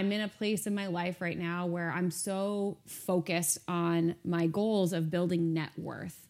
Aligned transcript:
I'm 0.00 0.12
in 0.12 0.22
a 0.22 0.28
place 0.28 0.66
in 0.66 0.74
my 0.74 0.86
life 0.86 1.20
right 1.20 1.38
now 1.38 1.66
where 1.66 1.92
I'm 1.92 2.10
so 2.10 2.78
focused 2.86 3.58
on 3.68 4.14
my 4.24 4.46
goals 4.46 4.94
of 4.94 5.10
building 5.10 5.52
net 5.52 5.72
worth. 5.76 6.26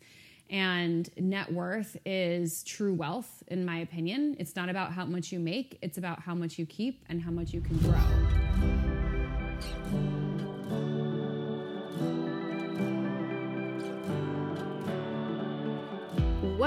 And 0.50 1.08
net 1.16 1.52
worth 1.52 1.96
is 2.04 2.64
true 2.64 2.92
wealth, 2.92 3.44
in 3.46 3.64
my 3.64 3.78
opinion. 3.78 4.34
It's 4.40 4.56
not 4.56 4.70
about 4.70 4.92
how 4.92 5.04
much 5.04 5.30
you 5.30 5.38
make, 5.38 5.78
it's 5.82 5.98
about 5.98 6.20
how 6.20 6.34
much 6.34 6.58
you 6.58 6.66
keep 6.66 7.04
and 7.08 7.22
how 7.22 7.30
much 7.30 7.52
you 7.52 7.60
can 7.60 7.78
grow. 7.78 8.49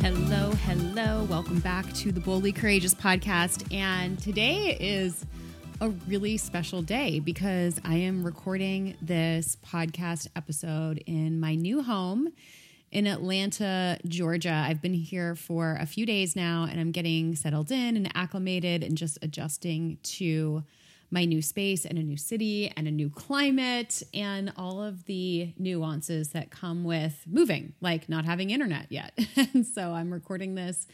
Hello, 0.00 0.52
hello. 0.64 1.24
Welcome 1.24 1.60
back 1.60 1.92
to 1.94 2.12
the 2.12 2.20
Boldly 2.20 2.52
Courageous 2.52 2.94
podcast. 2.94 3.72
And 3.74 4.18
today 4.18 4.76
is 4.80 5.26
a 5.80 5.90
really 6.08 6.36
special 6.36 6.82
day 6.82 7.20
because 7.20 7.80
I 7.84 7.96
am 7.96 8.24
recording 8.24 8.96
this 9.00 9.56
podcast 9.64 10.28
episode 10.34 11.02
in 11.06 11.38
my 11.40 11.54
new 11.54 11.82
home 11.82 12.32
in 12.90 13.06
Atlanta, 13.06 13.98
Georgia. 14.06 14.64
I've 14.66 14.80
been 14.80 14.94
here 14.94 15.34
for 15.34 15.76
a 15.80 15.86
few 15.86 16.06
days 16.06 16.34
now 16.34 16.66
and 16.70 16.80
I'm 16.80 16.90
getting 16.90 17.34
settled 17.36 17.70
in 17.70 17.96
and 17.96 18.10
acclimated 18.16 18.82
and 18.82 18.96
just 18.96 19.18
adjusting 19.22 19.98
to 20.02 20.64
my 21.10 21.24
new 21.24 21.40
space 21.40 21.84
and 21.84 21.98
a 21.98 22.02
new 22.02 22.16
city 22.16 22.72
and 22.76 22.86
a 22.86 22.90
new 22.90 23.08
climate 23.08 24.02
and 24.12 24.52
all 24.56 24.82
of 24.82 25.04
the 25.06 25.52
nuances 25.58 26.30
that 26.30 26.50
come 26.50 26.84
with 26.84 27.24
moving, 27.26 27.72
like 27.80 28.08
not 28.08 28.24
having 28.24 28.50
internet 28.50 28.86
yet. 28.90 29.18
and 29.36 29.66
so 29.66 29.92
I'm 29.92 30.12
recording 30.12 30.54
this 30.54 30.86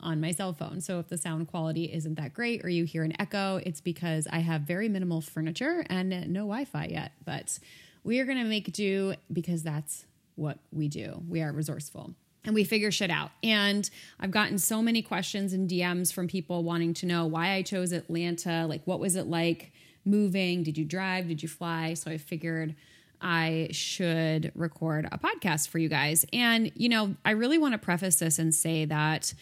on 0.00 0.20
my 0.20 0.32
cell 0.32 0.52
phone. 0.52 0.80
So 0.80 0.98
if 0.98 1.08
the 1.08 1.16
sound 1.16 1.46
quality 1.46 1.84
isn't 1.92 2.16
that 2.16 2.34
great 2.34 2.64
or 2.64 2.68
you 2.68 2.84
hear 2.84 3.04
an 3.04 3.14
echo, 3.20 3.60
it's 3.64 3.80
because 3.80 4.26
I 4.30 4.40
have 4.40 4.62
very 4.62 4.88
minimal 4.88 5.20
furniture 5.20 5.84
and 5.88 6.10
no 6.32 6.40
Wi 6.40 6.64
Fi 6.64 6.86
yet. 6.86 7.12
But 7.24 7.58
we 8.02 8.18
are 8.18 8.24
going 8.24 8.38
to 8.38 8.44
make 8.44 8.72
do 8.72 9.14
because 9.32 9.62
that's 9.62 10.06
what 10.34 10.58
we 10.72 10.88
do. 10.88 11.22
We 11.28 11.40
are 11.42 11.52
resourceful 11.52 12.14
and 12.44 12.54
we 12.54 12.64
figure 12.64 12.90
shit 12.90 13.10
out. 13.10 13.30
And 13.42 13.88
I've 14.18 14.30
gotten 14.30 14.58
so 14.58 14.82
many 14.82 15.02
questions 15.02 15.52
and 15.52 15.68
DMs 15.68 16.12
from 16.12 16.28
people 16.28 16.64
wanting 16.64 16.94
to 16.94 17.06
know 17.06 17.26
why 17.26 17.52
I 17.52 17.62
chose 17.62 17.92
Atlanta. 17.92 18.66
Like, 18.66 18.82
what 18.84 19.00
was 19.00 19.16
it 19.16 19.26
like 19.26 19.72
moving? 20.04 20.62
Did 20.62 20.76
you 20.76 20.84
drive? 20.84 21.28
Did 21.28 21.42
you 21.42 21.48
fly? 21.48 21.94
So 21.94 22.10
I 22.10 22.18
figured 22.18 22.74
I 23.20 23.68
should 23.70 24.50
record 24.54 25.08
a 25.12 25.18
podcast 25.18 25.68
for 25.68 25.78
you 25.78 25.88
guys. 25.88 26.26
And, 26.32 26.72
you 26.74 26.88
know, 26.88 27.14
I 27.24 27.30
really 27.32 27.58
want 27.58 27.72
to 27.72 27.78
preface 27.78 28.16
this 28.16 28.38
and 28.38 28.52
say 28.52 28.84
that 28.86 29.32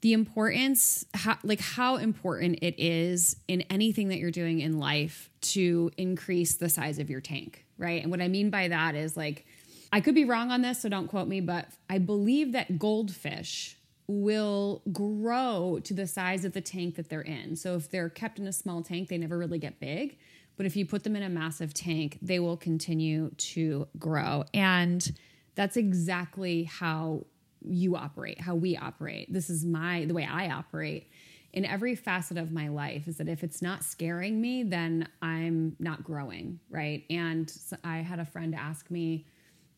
the 0.00 0.12
importance, 0.12 1.04
how, 1.12 1.36
like 1.42 1.60
how 1.60 1.96
important 1.96 2.60
it 2.62 2.74
is 2.78 3.36
in 3.48 3.62
anything 3.62 4.08
that 4.08 4.18
you're 4.18 4.30
doing 4.30 4.60
in 4.60 4.78
life 4.78 5.28
to 5.40 5.90
increase 5.98 6.54
the 6.54 6.68
size 6.68 6.98
of 6.98 7.10
your 7.10 7.20
tank, 7.20 7.66
right? 7.76 8.00
And 8.00 8.10
what 8.10 8.22
I 8.22 8.28
mean 8.28 8.48
by 8.48 8.68
that 8.68 8.94
is 8.94 9.16
like, 9.16 9.44
I 9.92 10.00
could 10.00 10.14
be 10.14 10.24
wrong 10.24 10.50
on 10.50 10.62
this, 10.62 10.82
so 10.82 10.88
don't 10.88 11.08
quote 11.08 11.28
me, 11.28 11.40
but 11.40 11.68
I 11.88 11.98
believe 11.98 12.52
that 12.52 12.78
goldfish 12.78 13.76
will 14.06 14.82
grow 14.92 15.80
to 15.84 15.94
the 15.94 16.06
size 16.06 16.44
of 16.44 16.52
the 16.52 16.60
tank 16.60 16.96
that 16.96 17.08
they're 17.08 17.20
in. 17.20 17.56
So 17.56 17.76
if 17.76 17.90
they're 17.90 18.08
kept 18.08 18.38
in 18.38 18.46
a 18.46 18.52
small 18.52 18.82
tank, 18.82 19.08
they 19.08 19.18
never 19.18 19.36
really 19.36 19.58
get 19.58 19.80
big. 19.80 20.18
But 20.56 20.66
if 20.66 20.76
you 20.76 20.86
put 20.86 21.04
them 21.04 21.14
in 21.14 21.22
a 21.22 21.28
massive 21.28 21.72
tank, 21.72 22.18
they 22.20 22.38
will 22.38 22.56
continue 22.56 23.30
to 23.30 23.86
grow. 23.98 24.44
And 24.52 25.10
that's 25.54 25.76
exactly 25.76 26.64
how 26.64 27.26
you 27.62 27.96
operate, 27.96 28.40
how 28.40 28.54
we 28.54 28.76
operate. 28.76 29.32
This 29.32 29.50
is 29.50 29.64
my 29.64 30.04
the 30.06 30.14
way 30.14 30.26
I 30.30 30.48
operate 30.50 31.10
in 31.52 31.64
every 31.64 31.94
facet 31.94 32.36
of 32.36 32.52
my 32.52 32.68
life 32.68 33.08
is 33.08 33.16
that 33.16 33.28
if 33.28 33.42
it's 33.42 33.62
not 33.62 33.82
scaring 33.82 34.40
me, 34.40 34.62
then 34.62 35.08
I'm 35.22 35.76
not 35.78 36.04
growing, 36.04 36.60
right? 36.70 37.04
And 37.08 37.52
I 37.84 37.98
had 37.98 38.20
a 38.20 38.24
friend 38.24 38.54
ask 38.54 38.90
me 38.90 39.26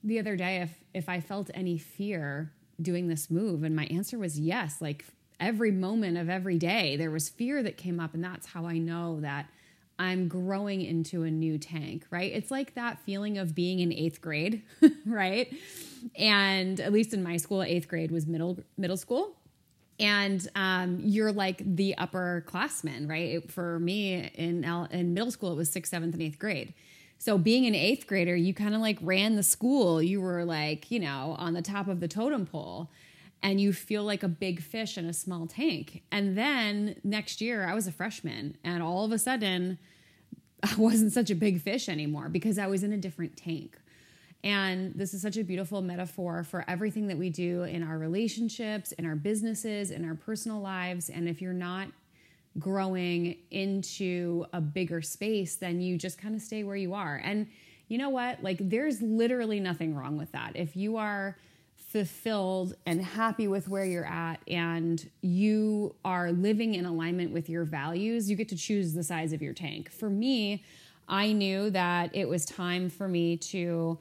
the 0.03 0.19
other 0.19 0.37
day 0.37 0.59
if 0.63 0.73
if 0.95 1.09
I 1.09 1.21
felt 1.21 1.51
any 1.55 1.79
fear 1.79 2.53
doing 2.81 3.09
this 3.09 3.31
move 3.31 3.63
and 3.63 3.77
my 3.77 3.85
answer 3.87 4.19
was 4.19 4.39
yes 4.39 4.81
like 4.81 5.05
every 5.39 5.71
moment 5.71 6.17
of 6.17 6.29
every 6.29 6.59
day 6.59 6.97
there 6.97 7.11
was 7.11 7.29
fear 7.29 7.63
that 7.63 7.77
came 7.77 8.01
up 8.01 8.15
and 8.15 8.25
that's 8.25 8.47
how 8.47 8.67
I 8.67 8.79
know 8.79 9.21
that 9.21 9.47
I'm 9.99 10.29
growing 10.29 10.81
into 10.81 11.25
a 11.25 11.31
new 11.31 11.59
tank, 11.59 12.07
right? 12.11 12.33
It's 12.33 12.51
like 12.51 12.75
that 12.75 13.01
feeling 13.01 13.37
of 13.37 13.55
being 13.55 13.81
in 13.81 13.91
8th 13.91 14.23
grade, 14.23 14.63
right? 15.05 15.55
And 16.17 16.81
at 16.81 16.91
least 16.91 17.13
in 17.13 17.23
my 17.23 17.37
school 17.37 17.59
8th 17.59 17.87
grade 17.87 18.11
was 18.11 18.27
middle 18.27 18.59
middle 18.79 18.97
school 18.97 19.37
and 20.01 20.49
um, 20.57 21.01
you're 21.05 21.31
like 21.31 21.63
the 21.63 21.95
upperclassmen, 21.99 23.09
right? 23.09 23.49
For 23.53 23.79
me 23.79 24.31
in 24.35 24.65
in 24.91 25.15
middle 25.15 25.31
school, 25.31 25.53
it 25.53 25.57
was 25.57 25.71
sixth, 25.71 25.91
seventh, 25.91 26.15
and 26.15 26.23
eighth 26.23 26.39
grade. 26.39 26.73
So 27.21 27.37
being 27.37 27.67
an 27.67 27.75
eighth 27.75 28.07
grader, 28.07 28.35
you 28.35 28.55
kind 28.55 28.75
of 28.75 28.81
like 28.81 28.97
ran 29.03 29.37
the 29.37 29.43
school. 29.43 30.03
You 30.03 30.23
were 30.23 30.43
like, 30.43 30.91
you 30.91 30.99
know, 30.99 31.37
on 31.39 31.53
the 31.53 31.61
top 31.61 31.87
of 31.87 32.01
the 32.01 32.09
totem 32.09 32.47
pole 32.47 32.91
and 33.43 33.61
you 33.61 33.75
feel 33.75 34.05
like 34.05 34.23
a 34.23 34.29
big 34.29 34.63
fish 34.63 34.97
in 34.97 35.05
a 35.05 35.13
small 35.13 35.47
tank. 35.47 36.03
And 36.11 36.37
then 36.37 36.97
next 37.05 37.43
year, 37.43 37.67
I 37.67 37.75
was 37.75 37.87
a 37.87 37.93
freshman, 37.93 38.57
and 38.65 38.83
all 38.83 39.05
of 39.05 39.13
a 39.13 39.19
sudden, 39.19 39.79
I 40.63 40.75
wasn't 40.77 41.13
such 41.13 41.31
a 41.31 41.35
big 41.35 41.61
fish 41.61 41.89
anymore 41.89 42.31
because 42.31 42.59
I 42.59 42.67
was 42.67 42.83
in 42.83 42.93
a 42.93 42.99
different 42.99 43.37
tank. 43.37 43.79
And 44.43 44.95
this 44.95 45.13
is 45.13 45.21
such 45.21 45.37
a 45.37 45.45
beautiful 45.45 45.83
metaphor 45.83 46.43
for 46.43 46.65
everything 46.67 47.09
that 47.09 47.19
we 47.19 47.29
do 47.29 47.65
in 47.65 47.83
our 47.83 47.99
relationships, 47.99 48.93
in 48.93 49.05
our 49.05 49.15
businesses, 49.15 49.91
in 49.91 50.09
our 50.09 50.15
personal 50.15 50.61
lives. 50.61 51.11
And 51.11 51.29
if 51.29 51.43
you're 51.43 51.53
not 51.53 51.89
growing 52.59 53.37
into 53.51 54.45
a 54.53 54.61
bigger 54.61 55.03
space, 55.03 55.57
then 55.57 55.81
you 55.81 55.97
just 55.97 56.19
kind 56.19 56.35
of 56.35 56.43
stay 56.43 56.65
where 56.65 56.77
you 56.77 56.95
are. 56.95 57.21
And 57.23 57.47
you 57.89 57.99
know 57.99 58.09
what? 58.09 58.43
Like, 58.43 58.59
there's 58.61 59.01
literally 59.03 59.61
nothing 59.61 59.95
wrong 59.95 60.17
with 60.17 60.33
that. 60.33 60.53
If 60.55 60.77
you 60.77 60.97
are 60.97 61.37
fulfilled 61.77 62.75
and 62.87 63.03
happy 63.03 63.49
with 63.49 63.69
where 63.69 63.85
you're 63.85 64.07
at 64.07 64.41
and 64.47 65.11
you 65.23 65.95
are 66.05 66.31
living 66.31 66.75
in 66.75 66.87
alignment 66.87 67.33
with 67.33 67.49
your 67.49 67.65
values, 67.65 68.31
you 68.31 68.37
get 68.37 68.49
to 68.49 68.57
choose 68.57 68.95
the 68.95 69.03
size 69.03 69.33
of 69.33 69.43
your 69.43 69.53
tank. 69.53 69.91
For 69.91 70.09
me, 70.09 70.63
I 71.09 71.33
knew 71.33 71.71
that 71.71 72.15
it 72.15 72.29
was 72.29 72.45
time 72.45 72.89
for 72.89 73.09
me 73.09 73.37
to 73.37 73.99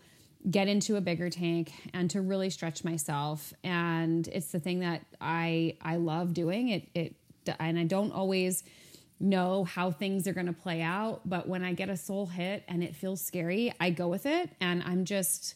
get 0.49 0.67
into 0.67 0.95
a 0.95 1.01
bigger 1.01 1.29
tank 1.29 1.73
and 1.93 2.09
to 2.11 2.21
really 2.21 2.49
stretch 2.49 2.83
myself 2.85 3.53
and 3.63 4.27
it's 4.29 4.51
the 4.53 4.59
thing 4.59 4.79
that 4.79 5.01
I 5.19 5.75
I 5.81 5.97
love 5.97 6.33
doing 6.33 6.69
it 6.69 6.87
it 6.93 7.15
and 7.59 7.79
I 7.79 7.83
don't 7.83 8.11
always 8.11 8.63
know 9.19 9.65
how 9.65 9.91
things 9.91 10.27
are 10.27 10.33
going 10.33 10.45
to 10.45 10.53
play 10.53 10.81
out. 10.81 11.21
But 11.25 11.47
when 11.47 11.63
I 11.63 11.73
get 11.73 11.89
a 11.89 11.97
soul 11.97 12.25
hit 12.25 12.63
and 12.67 12.83
it 12.83 12.95
feels 12.95 13.21
scary, 13.21 13.73
I 13.79 13.89
go 13.89 14.07
with 14.07 14.25
it. 14.25 14.49
And 14.61 14.81
I'm 14.83 15.05
just, 15.05 15.55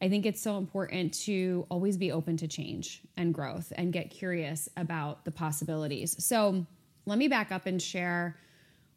I 0.00 0.08
think 0.08 0.26
it's 0.26 0.40
so 0.40 0.58
important 0.58 1.14
to 1.24 1.66
always 1.70 1.96
be 1.96 2.12
open 2.12 2.36
to 2.38 2.48
change 2.48 3.02
and 3.16 3.34
growth 3.34 3.72
and 3.76 3.92
get 3.92 4.10
curious 4.10 4.68
about 4.76 5.24
the 5.24 5.30
possibilities. 5.30 6.22
So 6.24 6.66
let 7.06 7.18
me 7.18 7.28
back 7.28 7.50
up 7.50 7.66
and 7.66 7.82
share 7.82 8.36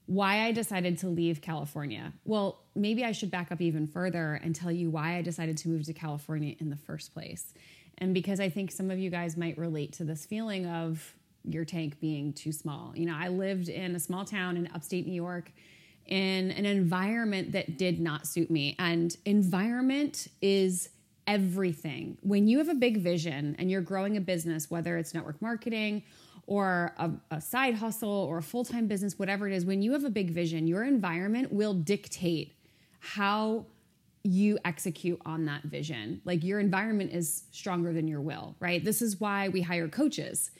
why 0.05 0.45
I 0.45 0.53
decided 0.53 0.99
to 0.99 1.09
leave 1.09 1.41
California. 1.41 2.13
Well, 2.23 2.63
maybe 2.75 3.03
I 3.03 3.11
should 3.11 3.29
back 3.29 3.51
up 3.51 3.59
even 3.59 3.87
further 3.87 4.39
and 4.41 4.55
tell 4.55 4.71
you 4.71 4.89
why 4.89 5.17
I 5.17 5.21
decided 5.21 5.57
to 5.57 5.69
move 5.69 5.83
to 5.85 5.93
California 5.93 6.55
in 6.59 6.69
the 6.69 6.77
first 6.77 7.13
place. 7.13 7.53
And 7.97 8.13
because 8.13 8.39
I 8.39 8.47
think 8.47 8.71
some 8.71 8.89
of 8.89 8.99
you 8.99 9.09
guys 9.09 9.35
might 9.35 9.57
relate 9.57 9.93
to 9.93 10.05
this 10.05 10.25
feeling 10.25 10.65
of 10.65 11.15
your 11.47 11.65
tank 11.65 11.99
being 11.99 12.33
too 12.33 12.51
small. 12.51 12.93
You 12.95 13.05
know, 13.05 13.15
I 13.17 13.29
lived 13.29 13.69
in 13.69 13.95
a 13.95 13.99
small 13.99 14.25
town 14.25 14.57
in 14.57 14.69
upstate 14.73 15.07
New 15.07 15.13
York 15.13 15.51
in 16.05 16.51
an 16.51 16.65
environment 16.65 17.51
that 17.51 17.77
did 17.77 17.99
not 17.99 18.27
suit 18.27 18.49
me. 18.49 18.75
And 18.79 19.15
environment 19.25 20.27
is 20.41 20.89
everything. 21.25 22.17
When 22.21 22.47
you 22.47 22.57
have 22.59 22.69
a 22.69 22.75
big 22.75 22.97
vision 22.97 23.55
and 23.59 23.69
you're 23.69 23.81
growing 23.81 24.15
a 24.17 24.21
business, 24.21 24.71
whether 24.71 24.97
it's 24.97 25.13
network 25.13 25.41
marketing 25.41 26.03
or 26.45 26.93
a, 26.97 27.11
a 27.31 27.41
side 27.41 27.75
hustle 27.75 28.09
or 28.09 28.37
a 28.37 28.43
full 28.43 28.63
time 28.63 28.87
business, 28.87 29.19
whatever 29.19 29.47
it 29.47 29.53
is, 29.53 29.65
when 29.65 29.81
you 29.81 29.91
have 29.91 30.05
a 30.05 30.09
big 30.09 30.31
vision, 30.31 30.65
your 30.67 30.85
environment 30.85 31.51
will 31.51 31.73
dictate 31.73 32.53
how 32.99 33.65
you 34.23 34.57
execute 34.65 35.21
on 35.25 35.45
that 35.45 35.63
vision. 35.63 36.21
Like 36.25 36.43
your 36.43 36.59
environment 36.59 37.11
is 37.13 37.43
stronger 37.51 37.93
than 37.93 38.07
your 38.07 38.21
will, 38.21 38.55
right? 38.59 38.83
This 38.83 39.01
is 39.01 39.19
why 39.19 39.49
we 39.49 39.61
hire 39.61 39.87
coaches 39.87 40.51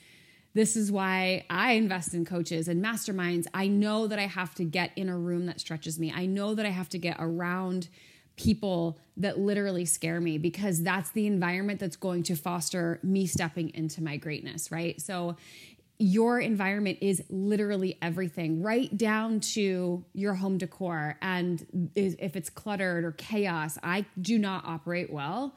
This 0.54 0.76
is 0.76 0.90
why 0.90 1.44
I 1.50 1.72
invest 1.72 2.14
in 2.14 2.24
coaches 2.24 2.68
and 2.68 2.84
masterminds. 2.84 3.46
I 3.54 3.68
know 3.68 4.06
that 4.06 4.18
I 4.18 4.26
have 4.26 4.54
to 4.56 4.64
get 4.64 4.90
in 4.96 5.08
a 5.08 5.16
room 5.16 5.46
that 5.46 5.60
stretches 5.60 5.98
me. 5.98 6.12
I 6.14 6.26
know 6.26 6.54
that 6.54 6.66
I 6.66 6.70
have 6.70 6.88
to 6.90 6.98
get 6.98 7.16
around 7.18 7.88
people 8.36 8.98
that 9.16 9.38
literally 9.38 9.84
scare 9.84 10.20
me 10.20 10.38
because 10.38 10.82
that's 10.82 11.10
the 11.10 11.26
environment 11.26 11.80
that's 11.80 11.96
going 11.96 12.22
to 12.22 12.36
foster 12.36 13.00
me 13.02 13.26
stepping 13.26 13.74
into 13.74 14.02
my 14.02 14.16
greatness, 14.16 14.70
right? 14.70 15.00
So 15.00 15.36
your 15.98 16.38
environment 16.38 16.98
is 17.00 17.22
literally 17.28 17.98
everything, 18.00 18.62
right 18.62 18.96
down 18.96 19.40
to 19.40 20.04
your 20.14 20.34
home 20.34 20.56
decor. 20.56 21.18
And 21.20 21.90
if 21.96 22.36
it's 22.36 22.48
cluttered 22.48 23.04
or 23.04 23.12
chaos, 23.12 23.78
I 23.82 24.06
do 24.20 24.38
not 24.38 24.64
operate 24.64 25.12
well 25.12 25.56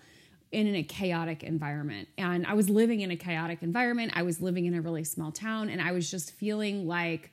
in 0.51 0.75
a 0.75 0.83
chaotic 0.83 1.43
environment. 1.43 2.07
And 2.17 2.45
I 2.45 2.53
was 2.53 2.69
living 2.69 3.01
in 3.01 3.11
a 3.11 3.15
chaotic 3.15 3.63
environment. 3.63 4.11
I 4.15 4.23
was 4.23 4.41
living 4.41 4.65
in 4.65 4.73
a 4.73 4.81
really 4.81 5.03
small 5.03 5.31
town, 5.31 5.69
and 5.69 5.81
I 5.81 5.91
was 5.91 6.11
just 6.11 6.33
feeling 6.33 6.87
like 6.87 7.31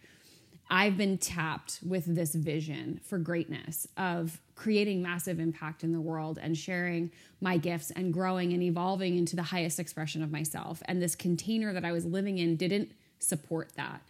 I've 0.71 0.97
been 0.97 1.19
tapped 1.19 1.81
with 1.85 2.05
this 2.15 2.35
vision 2.35 3.01
for 3.03 3.19
greatness 3.19 3.89
of 3.97 4.41
creating 4.55 5.03
massive 5.03 5.41
impact 5.41 5.83
in 5.83 5.93
the 5.93 6.01
world 6.01 6.39
and 6.41 6.57
sharing 6.57 7.11
my 7.41 7.57
gifts 7.57 7.91
and 7.93 8.13
growing 8.13 8.53
and 8.53 8.63
evolving 8.63 9.17
into 9.17 9.35
the 9.35 9.43
highest 9.43 9.81
expression 9.81 10.23
of 10.23 10.31
myself. 10.31 10.83
And 10.85 11.01
this 11.01 11.15
container 11.15 11.73
that 11.73 11.85
I 11.85 11.93
was 11.93 12.05
living 12.05 12.39
in 12.39 12.57
didn't 12.57 12.93
support 13.19 13.73
that. 13.77 14.03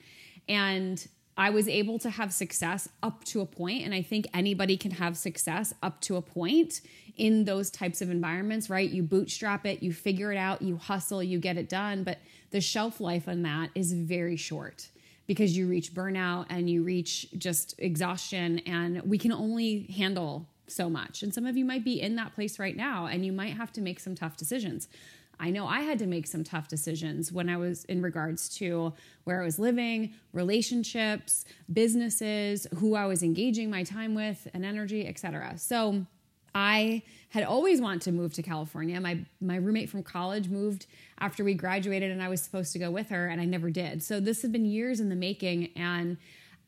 And 0.49 1.07
I 1.39 1.51
was 1.51 1.69
able 1.69 2.01
to 2.01 2.11
have 2.11 2.33
success 2.33 2.89
up 3.01 3.23
to 3.27 3.41
a 3.41 3.47
point, 3.47 3.85
and 3.85 3.95
I 3.95 4.03
think 4.03 4.27
anybody 4.35 4.77
can 4.77 4.91
have 4.91 5.17
success 5.17 5.73
up 5.85 6.01
to 6.03 6.17
a 6.17 6.23
point 6.23 6.81
in 7.17 7.45
those 7.45 7.71
types 7.71 8.03
of 8.03 8.11
environments, 8.11 8.69
right? 8.69 8.91
You 8.91 9.05
bootstrap 9.05 9.65
it, 9.65 9.81
you 9.81 9.93
figure 9.93 10.33
it 10.33 10.37
out, 10.37 10.63
you 10.63 10.77
hustle, 10.77 11.23
you 11.23 11.39
get 11.39 11.57
it 11.57 11.69
done, 11.69 12.03
but 12.03 12.19
the 12.51 12.61
shelf 12.61 13.01
life 13.01 13.29
on 13.29 13.43
that 13.43 13.71
is 13.77 13.93
very 13.93 14.37
short 14.37 14.89
because 15.29 15.57
you 15.57 15.69
reach 15.69 15.95
burnout 15.95 16.47
and 16.51 16.69
you 16.69 16.83
reach 16.83 17.29
just 17.39 17.77
exhaustion, 17.79 18.59
and 18.61 19.01
we 19.03 19.17
can 19.17 19.31
only 19.31 19.87
handle 19.97 20.49
so 20.67 20.91
much. 20.91 21.23
And 21.23 21.33
some 21.33 21.47
of 21.47 21.57
you 21.57 21.65
might 21.65 21.85
be 21.85 22.01
in 22.01 22.17
that 22.17 22.35
place 22.35 22.59
right 22.59 22.77
now, 22.77 23.07
and 23.07 23.25
you 23.25 23.33
might 23.33 23.55
have 23.55 23.73
to 23.75 23.81
make 23.81 24.01
some 24.01 24.17
tough 24.17 24.37
decisions. 24.37 24.89
I 25.41 25.51
know 25.51 25.67
I 25.67 25.81
had 25.81 25.99
to 26.01 26.07
make 26.07 26.27
some 26.27 26.45
tough 26.45 26.69
decisions 26.69 27.33
when 27.33 27.49
I 27.49 27.57
was 27.57 27.85
in 27.85 28.03
regards 28.03 28.49
to 28.57 28.93
where 29.25 29.41
I 29.41 29.45
was 29.45 29.59
living, 29.59 30.15
relationships, 30.33 31.45
businesses, 31.73 32.67
who 32.79 32.95
I 32.95 33.07
was 33.07 33.23
engaging 33.23 33.71
my 33.71 33.85
time 33.85 34.15
with 34.15 34.49
and 34.53 34.65
energy, 34.65 35.07
etc. 35.07 35.55
So 35.57 36.07
I 36.55 37.03
had 37.31 37.45
always 37.45 37.81
wanted 37.81 38.03
to 38.03 38.13
move 38.13 38.33
to 38.35 38.43
California. 38.43 39.01
My 39.01 39.19
my 39.41 39.57
roommate 39.57 39.91
from 39.91 40.03
college 40.03 40.49
moved 40.49 40.87
after 41.21 41.45
we 41.45 41.55
graduated 41.55 42.11
and 42.11 42.23
I 42.23 42.29
was 42.29 42.43
supposed 42.43 42.73
to 42.73 42.79
go 42.79 42.91
with 42.91 43.11
her 43.11 43.29
and 43.29 43.41
I 43.41 43.45
never 43.45 43.71
did. 43.71 44.03
So 44.03 44.19
this 44.19 44.43
had 44.43 44.51
been 44.51 44.65
years 44.65 44.99
in 44.99 45.09
the 45.09 45.17
making 45.17 45.71
and 45.77 46.17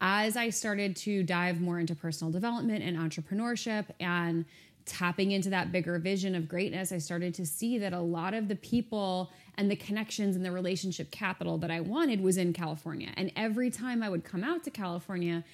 as 0.00 0.36
I 0.36 0.50
started 0.50 0.96
to 0.96 1.22
dive 1.22 1.60
more 1.60 1.78
into 1.78 1.94
personal 1.94 2.32
development 2.32 2.82
and 2.82 2.96
entrepreneurship 2.96 3.86
and 4.00 4.46
tapping 4.90 5.30
into 5.30 5.50
that 5.50 5.70
bigger 5.70 5.98
vision 6.00 6.34
of 6.34 6.48
greatness, 6.48 6.90
I 6.90 6.98
started 6.98 7.32
to 7.34 7.46
see 7.46 7.78
that 7.78 7.92
a 7.92 8.00
lot 8.00 8.34
of 8.34 8.48
the 8.48 8.56
people 8.56 9.30
and 9.56 9.70
the 9.70 9.76
connections 9.76 10.34
and 10.34 10.44
the 10.44 10.50
relationship 10.50 11.12
capital 11.12 11.58
that 11.58 11.70
I 11.70 11.80
wanted 11.80 12.20
was 12.20 12.36
in 12.36 12.52
California. 12.52 13.10
And 13.16 13.30
every 13.36 13.70
time 13.70 14.02
I 14.02 14.10
would 14.10 14.24
come 14.24 14.42
out 14.42 14.64
to 14.64 14.70
California, 14.70 15.44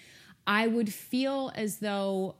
I 0.46 0.66
would 0.66 0.90
feel 0.90 1.52
as 1.54 1.78
though 1.78 2.36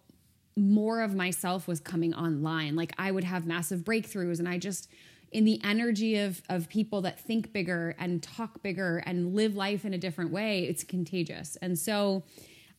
more 0.57 1.03
of 1.03 1.15
myself 1.15 1.69
was 1.69 1.81
coming 1.81 2.15
online. 2.15 2.77
Like 2.77 2.95
I 2.97 3.11
would 3.11 3.25
have 3.25 3.47
massive 3.47 3.81
breakthroughs 3.81 4.39
and 4.39 4.49
I 4.49 4.57
just 4.57 4.89
in 5.33 5.45
the 5.45 5.61
energy 5.63 6.17
of 6.17 6.41
of 6.49 6.69
people 6.71 7.03
that 7.03 7.21
think 7.21 7.53
bigger 7.53 7.95
and 7.99 8.23
talk 8.23 8.63
bigger 8.63 9.03
and 9.05 9.35
live 9.35 9.55
life 9.55 9.85
in 9.85 9.93
a 9.93 9.99
different 9.99 10.33
way, 10.33 10.65
it's 10.65 10.83
contagious. 10.83 11.57
And 11.61 11.79
so 11.79 12.23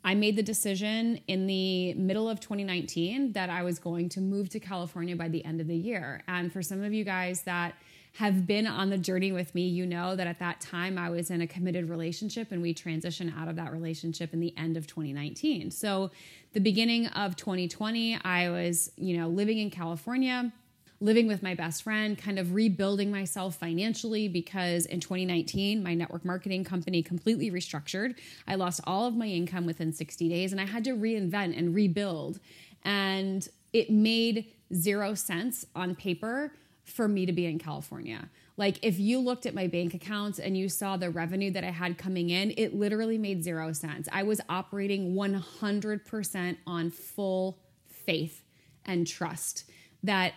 I 0.04 0.16
made 0.16 0.36
the 0.36 0.44
decision 0.44 1.20
in 1.28 1.48
the 1.48 1.94
middle 1.96 2.30
of 2.30 2.40
2019 2.40 3.34
that 3.34 3.50
I 3.50 3.64
was 3.64 3.80
going 3.80 4.10
to 4.10 4.22
move 4.22 4.50
to 4.50 4.60
California 4.60 5.16
by 5.16 5.28
the 5.28 5.44
end 5.44 5.60
of 5.60 5.68
the 5.68 5.76
year. 5.76 6.24
And 6.28 6.52
for 6.52 6.62
some 6.62 6.84
of 6.84 6.94
you 6.94 7.04
guys 7.04 7.42
that 7.42 7.74
have 8.14 8.48
been 8.48 8.66
on 8.66 8.90
the 8.90 8.98
journey 8.98 9.32
with 9.32 9.54
me, 9.54 9.68
you 9.68 9.86
know 9.86 10.16
that 10.16 10.26
at 10.26 10.40
that 10.40 10.60
time 10.60 10.98
I 10.98 11.10
was 11.10 11.30
in 11.30 11.42
a 11.42 11.48
committed 11.48 11.90
relationship 11.90 12.52
and 12.52 12.62
we 12.62 12.74
transitioned 12.74 13.38
out 13.38 13.48
of 13.48 13.56
that 13.58 13.72
relationship 13.72 14.34
in 14.34 14.40
the 14.40 14.56
end 14.58 14.76
of 14.76 14.88
2019. 14.88 15.70
So, 15.72 16.12
the 16.54 16.60
beginning 16.60 17.08
of 17.08 17.36
2020, 17.36 18.20
I 18.24 18.50
was, 18.50 18.92
you 18.96 19.18
know, 19.18 19.28
living 19.28 19.60
in 19.60 19.70
California 19.70 20.52
living 21.00 21.28
with 21.28 21.44
my 21.44 21.54
best 21.54 21.84
friend, 21.84 22.18
kind 22.18 22.40
of 22.40 22.54
rebuilding 22.54 23.12
myself 23.12 23.56
financially 23.56 24.28
because 24.28 24.86
in 24.86 25.00
2019, 25.00 25.84
my 25.84 25.94
network 25.94 26.26
marketing 26.26 26.64
company 26.64 27.04
completely 27.04 27.52
restructured. 27.52 28.16
I 28.48 28.56
lost 28.56 28.82
all 28.86 29.06
of 29.06 29.16
my 29.16 29.28
income 29.28 29.66
within 29.66 29.94
60 29.94 30.28
days 30.28 30.52
and 30.52 30.60
I 30.60 30.66
had 30.66 30.84
to 30.86 30.92
reinvent 30.92 31.58
and 31.58 31.76
rebuild. 31.76 32.40
And 32.84 33.48
it 33.74 33.92
made 33.92 34.54
zero 34.74 35.14
sense 35.14 35.66
on 35.76 35.96
paper 35.96 36.52
for 36.84 37.08
me 37.08 37.26
to 37.26 37.34
be 37.34 37.46
in 37.46 37.60
California. 37.60 38.30
Like 38.56 38.80
if 38.82 38.98
you 38.98 39.20
looked 39.20 39.46
at 39.46 39.54
my 39.54 39.68
bank 39.68 39.94
accounts 39.94 40.40
and 40.40 40.58
you 40.58 40.68
saw 40.68 40.98
the 40.98 41.12
revenue 41.12 41.52
that 41.52 41.64
I 41.64 41.70
had 41.70 41.98
coming 41.98 42.32
in, 42.32 42.54
it 42.58 42.74
literally 42.74 43.20
made 43.20 43.44
zero 43.44 43.72
sense. 43.72 44.08
I 44.12 44.24
was 44.24 44.42
operating 44.50 45.14
100% 45.14 46.58
on 46.66 46.90
full 46.90 47.60
faith 47.88 48.44
and 48.86 49.06
trust 49.06 49.66
that 50.04 50.34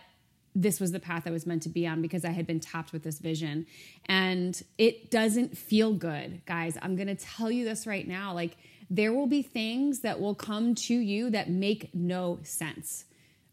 this 0.54 0.80
was 0.80 0.92
the 0.92 1.00
path 1.00 1.26
I 1.26 1.30
was 1.30 1.46
meant 1.46 1.62
to 1.62 1.68
be 1.68 1.86
on 1.86 2.02
because 2.02 2.24
I 2.24 2.30
had 2.30 2.46
been 2.46 2.60
tapped 2.60 2.92
with 2.92 3.02
this 3.02 3.18
vision. 3.18 3.66
And 4.06 4.60
it 4.78 5.10
doesn't 5.10 5.56
feel 5.56 5.92
good, 5.92 6.42
guys. 6.44 6.76
I'm 6.82 6.96
going 6.96 7.08
to 7.08 7.14
tell 7.14 7.50
you 7.50 7.64
this 7.64 7.86
right 7.86 8.06
now. 8.06 8.34
Like, 8.34 8.56
there 8.90 9.12
will 9.12 9.28
be 9.28 9.42
things 9.42 10.00
that 10.00 10.20
will 10.20 10.34
come 10.34 10.74
to 10.74 10.94
you 10.94 11.30
that 11.30 11.48
make 11.48 11.94
no 11.94 12.40
sense, 12.42 13.04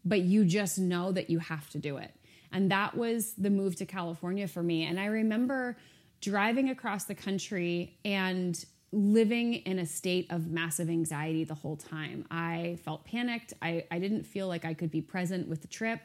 but 0.04 0.20
you 0.20 0.44
just 0.44 0.78
know 0.78 1.12
that 1.12 1.30
you 1.30 1.38
have 1.38 1.70
to 1.70 1.78
do 1.78 1.96
it. 1.98 2.12
And 2.50 2.70
that 2.72 2.96
was 2.96 3.34
the 3.34 3.50
move 3.50 3.76
to 3.76 3.86
California 3.86 4.48
for 4.48 4.62
me. 4.62 4.84
And 4.84 4.98
I 4.98 5.06
remember 5.06 5.76
driving 6.20 6.70
across 6.70 7.04
the 7.04 7.14
country 7.14 7.96
and 8.04 8.64
living 8.90 9.54
in 9.54 9.78
a 9.78 9.86
state 9.86 10.26
of 10.30 10.48
massive 10.48 10.88
anxiety 10.88 11.44
the 11.44 11.54
whole 11.54 11.76
time. 11.76 12.24
I 12.30 12.78
felt 12.84 13.04
panicked. 13.04 13.52
I, 13.60 13.84
I 13.90 13.98
didn't 13.98 14.24
feel 14.24 14.48
like 14.48 14.64
I 14.64 14.74
could 14.74 14.90
be 14.90 15.02
present 15.02 15.46
with 15.46 15.60
the 15.60 15.68
trip. 15.68 16.00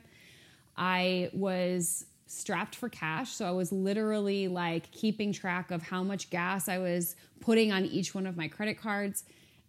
I 0.77 1.29
was 1.33 2.05
strapped 2.25 2.75
for 2.75 2.89
cash. 2.89 3.31
So 3.31 3.45
I 3.45 3.51
was 3.51 3.71
literally 3.71 4.47
like 4.47 4.91
keeping 4.91 5.31
track 5.31 5.71
of 5.71 5.83
how 5.83 6.03
much 6.03 6.29
gas 6.29 6.67
I 6.67 6.79
was 6.79 7.15
putting 7.41 7.71
on 7.71 7.85
each 7.85 8.15
one 8.15 8.25
of 8.25 8.35
my 8.35 8.47
credit 8.47 8.79
cards. 8.79 9.23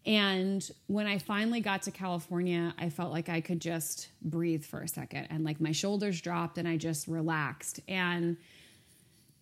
And 0.06 0.68
when 0.86 1.06
I 1.06 1.18
finally 1.18 1.60
got 1.60 1.82
to 1.82 1.90
California, 1.90 2.74
I 2.78 2.90
felt 2.90 3.10
like 3.10 3.28
I 3.28 3.40
could 3.40 3.60
just 3.60 4.08
breathe 4.22 4.64
for 4.64 4.80
a 4.80 4.88
second 4.88 5.28
and 5.30 5.44
like 5.44 5.60
my 5.60 5.72
shoulders 5.72 6.20
dropped 6.20 6.58
and 6.58 6.68
I 6.68 6.76
just 6.76 7.08
relaxed. 7.08 7.80
And, 7.88 8.36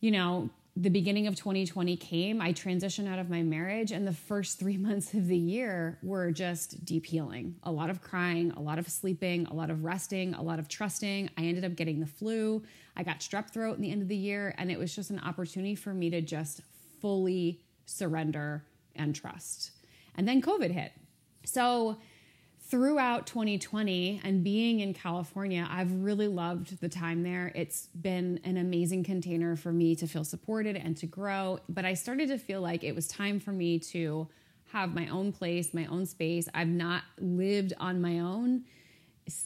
you 0.01 0.11
know, 0.11 0.51
the 0.75 0.89
beginning 0.89 1.27
of 1.27 1.37
2020 1.37 1.97
came, 1.99 2.41
I 2.41 2.53
transitioned 2.53 3.07
out 3.07 3.19
of 3.19 3.29
my 3.29 3.43
marriage, 3.43 3.93
and 3.93 4.07
the 4.07 4.13
first 4.13 4.59
three 4.59 4.77
months 4.79 5.13
of 5.13 5.27
the 5.27 5.37
year 5.37 5.99
were 6.03 6.31
just 6.31 6.85
deep 6.85 7.05
healing. 7.05 7.57
A 7.65 7.71
lot 7.71 7.91
of 7.91 8.01
crying, 8.01 8.53
a 8.53 8.61
lot 8.61 8.79
of 8.79 8.89
sleeping, 8.89 9.47
a 9.47 9.55
lot 9.55 9.71
of 9.71 9.85
resting, 9.85 10.35
a 10.35 10.43
lot 10.43 10.59
of 10.59 10.69
trusting. 10.69 11.29
I 11.37 11.43
ended 11.43 11.65
up 11.65 11.77
getting 11.77 12.01
the 12.01 12.07
flu. 12.07 12.63
I 12.97 13.03
got 13.03 13.21
strep 13.21 13.51
throat 13.51 13.77
in 13.77 13.83
the 13.83 13.91
end 13.91 14.03
of 14.03 14.09
the 14.09 14.17
year, 14.17 14.55
and 14.57 14.71
it 14.71 14.79
was 14.79 14.95
just 14.95 15.11
an 15.11 15.21
opportunity 15.21 15.75
for 15.75 15.93
me 15.93 16.09
to 16.11 16.23
just 16.23 16.63
fully 17.01 17.61
surrender 17.85 18.65
and 18.97 19.15
trust. 19.15 19.73
And 20.15 20.27
then 20.27 20.41
COVID 20.41 20.71
hit. 20.71 20.93
So, 21.45 21.99
throughout 22.73 23.27
2020 23.27 24.23
and 24.25 24.43
being 24.43 24.81
in 24.81 24.95
California, 24.95 25.69
I've 25.71 25.93
really 25.93 26.27
loved 26.27 26.81
the 26.81 26.89
time 26.89 27.23
there. 27.23 27.53
It's 27.55 27.89
been 27.89 28.41
an 28.45 28.57
amazing 28.57 29.05
container 29.05 29.57
for 29.57 29.71
me 29.71 29.95
to 29.97 30.07
feel 30.07 30.25
supported 30.25 30.77
and 30.77 30.97
to 30.97 31.07
grow. 31.07 31.59
But 31.69 31.85
I 31.85 31.93
started 31.93 32.29
to 32.29 32.39
feel 32.39 32.63
like 32.63 32.83
it 32.83 32.95
was 32.95 33.07
time 33.09 33.41
for 33.41 33.53
me 33.53 33.79
to 33.91 34.27
have 34.73 34.95
my 34.95 35.07
own 35.09 35.33
place, 35.33 35.75
my 35.75 35.85
own 35.85 36.07
space. 36.07 36.49
I've 36.55 36.67
not 36.67 37.03
lived 37.19 37.75
on 37.79 38.01
my 38.01 38.21
own 38.21 38.65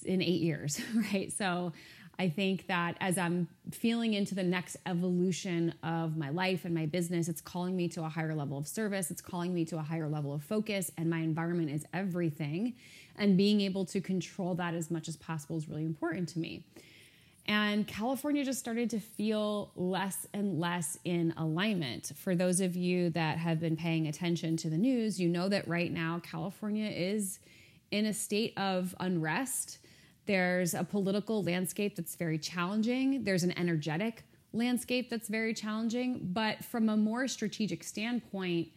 in 0.05 0.23
eight 0.23 0.41
years, 0.43 0.81
right? 1.13 1.33
So 1.33 1.73
I 2.19 2.29
think 2.29 2.67
that 2.69 2.97
as 3.01 3.19
I'm 3.19 3.49
feeling 3.73 4.15
into 4.15 4.35
the 4.35 4.43
next 4.43 4.77
evolution 4.87 5.75
of 5.83 6.17
my 6.17 6.31
life 6.31 6.65
and 6.65 6.75
my 6.75 6.87
business, 6.87 7.29
it's 7.29 7.41
calling 7.41 7.77
me 7.77 7.89
to 7.89 8.05
a 8.05 8.09
higher 8.09 8.35
level 8.35 8.57
of 8.57 8.67
service. 8.67 9.11
It's 9.11 9.21
calling 9.21 9.53
me 9.53 9.65
to 9.67 9.79
a 9.79 9.83
higher 9.83 10.09
level 10.09 10.33
of 10.33 10.43
focus, 10.43 10.91
and 10.97 11.11
my 11.11 11.19
environment 11.19 11.71
is 11.71 11.85
everything. 11.93 12.75
And 13.19 13.37
being 13.37 13.61
able 13.61 13.85
to 13.87 14.01
control 14.01 14.55
that 14.57 14.75
as 14.75 14.91
much 14.91 15.09
as 15.09 15.17
possible 15.17 15.57
is 15.57 15.69
really 15.69 15.85
important 15.85 16.29
to 16.31 16.39
me. 16.39 16.65
And 17.49 17.87
California 17.87 18.45
just 18.45 18.59
started 18.59 18.91
to 18.91 18.99
feel 19.01 19.71
less 19.77 20.27
and 20.35 20.59
less 20.59 20.99
in 21.05 21.33
alignment. 21.37 22.13
For 22.17 22.35
those 22.35 22.61
of 22.61 22.75
you 22.75 23.11
that 23.11 23.39
have 23.39 23.61
been 23.61 23.77
paying 23.77 24.09
attention 24.09 24.57
to 24.59 24.71
the 24.71 24.77
news, 24.77 25.21
you 25.21 25.29
know 25.29 25.49
that 25.49 25.69
right 25.69 25.93
now 25.93 26.21
California 26.25 26.91
is 26.91 27.39
in 27.93 28.07
a 28.07 28.13
state 28.13 28.53
of 28.57 28.95
unrest 28.99 29.79
there's 30.27 30.75
a 30.75 30.85
political 30.85 31.43
landscape 31.43 31.97
that's 31.97 32.17
very 32.17 32.39
challenging. 32.39 33.25
There's 33.25 33.45
an 33.45 33.57
energetic 33.57 34.25
landscape 34.53 35.09
that's 35.09 35.29
very 35.29 35.55
challenging. 35.55 36.21
But 36.33 36.65
from 36.65 36.89
a 36.89 36.97
more 36.97 37.29
strategic 37.29 37.85
standpoint, 37.85 38.69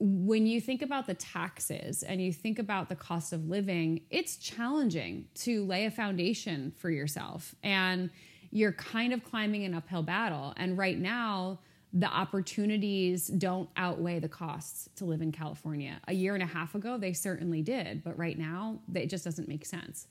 when 0.00 0.46
you 0.46 0.62
think 0.62 0.80
about 0.80 1.06
the 1.06 1.14
taxes 1.14 2.02
and 2.02 2.22
you 2.22 2.32
think 2.32 2.58
about 2.58 2.88
the 2.88 2.96
cost 2.96 3.34
of 3.34 3.48
living, 3.48 4.00
it's 4.08 4.36
challenging 4.36 5.26
to 5.34 5.64
lay 5.66 5.84
a 5.84 5.90
foundation 5.90 6.72
for 6.78 6.90
yourself. 6.90 7.54
And 7.62 8.10
you're 8.50 8.72
kind 8.72 9.12
of 9.12 9.22
climbing 9.22 9.64
an 9.64 9.74
uphill 9.74 10.02
battle. 10.02 10.54
And 10.56 10.78
right 10.78 10.98
now, 10.98 11.60
the 11.92 12.06
opportunities 12.06 13.26
don't 13.28 13.68
outweigh 13.76 14.20
the 14.20 14.28
costs 14.28 14.88
to 14.96 15.04
live 15.04 15.20
in 15.20 15.32
California. 15.32 16.00
A 16.08 16.14
year 16.14 16.34
and 16.34 16.42
a 16.42 16.46
half 16.46 16.74
ago, 16.74 16.96
they 16.96 17.12
certainly 17.12 17.62
did, 17.62 18.02
but 18.02 18.16
right 18.18 18.38
now, 18.38 18.78
it 18.94 19.06
just 19.06 19.24
doesn't 19.24 19.48
make 19.48 19.66
sense. 19.66 20.06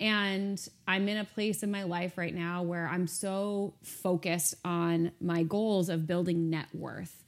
And 0.00 0.66
I'm 0.88 1.08
in 1.08 1.18
a 1.18 1.24
place 1.24 1.62
in 1.62 1.70
my 1.70 1.82
life 1.82 2.16
right 2.16 2.34
now 2.34 2.62
where 2.62 2.88
I'm 2.88 3.06
so 3.06 3.74
focused 3.82 4.54
on 4.64 5.12
my 5.20 5.42
goals 5.42 5.90
of 5.90 6.06
building 6.06 6.48
net 6.48 6.68
worth 6.72 7.19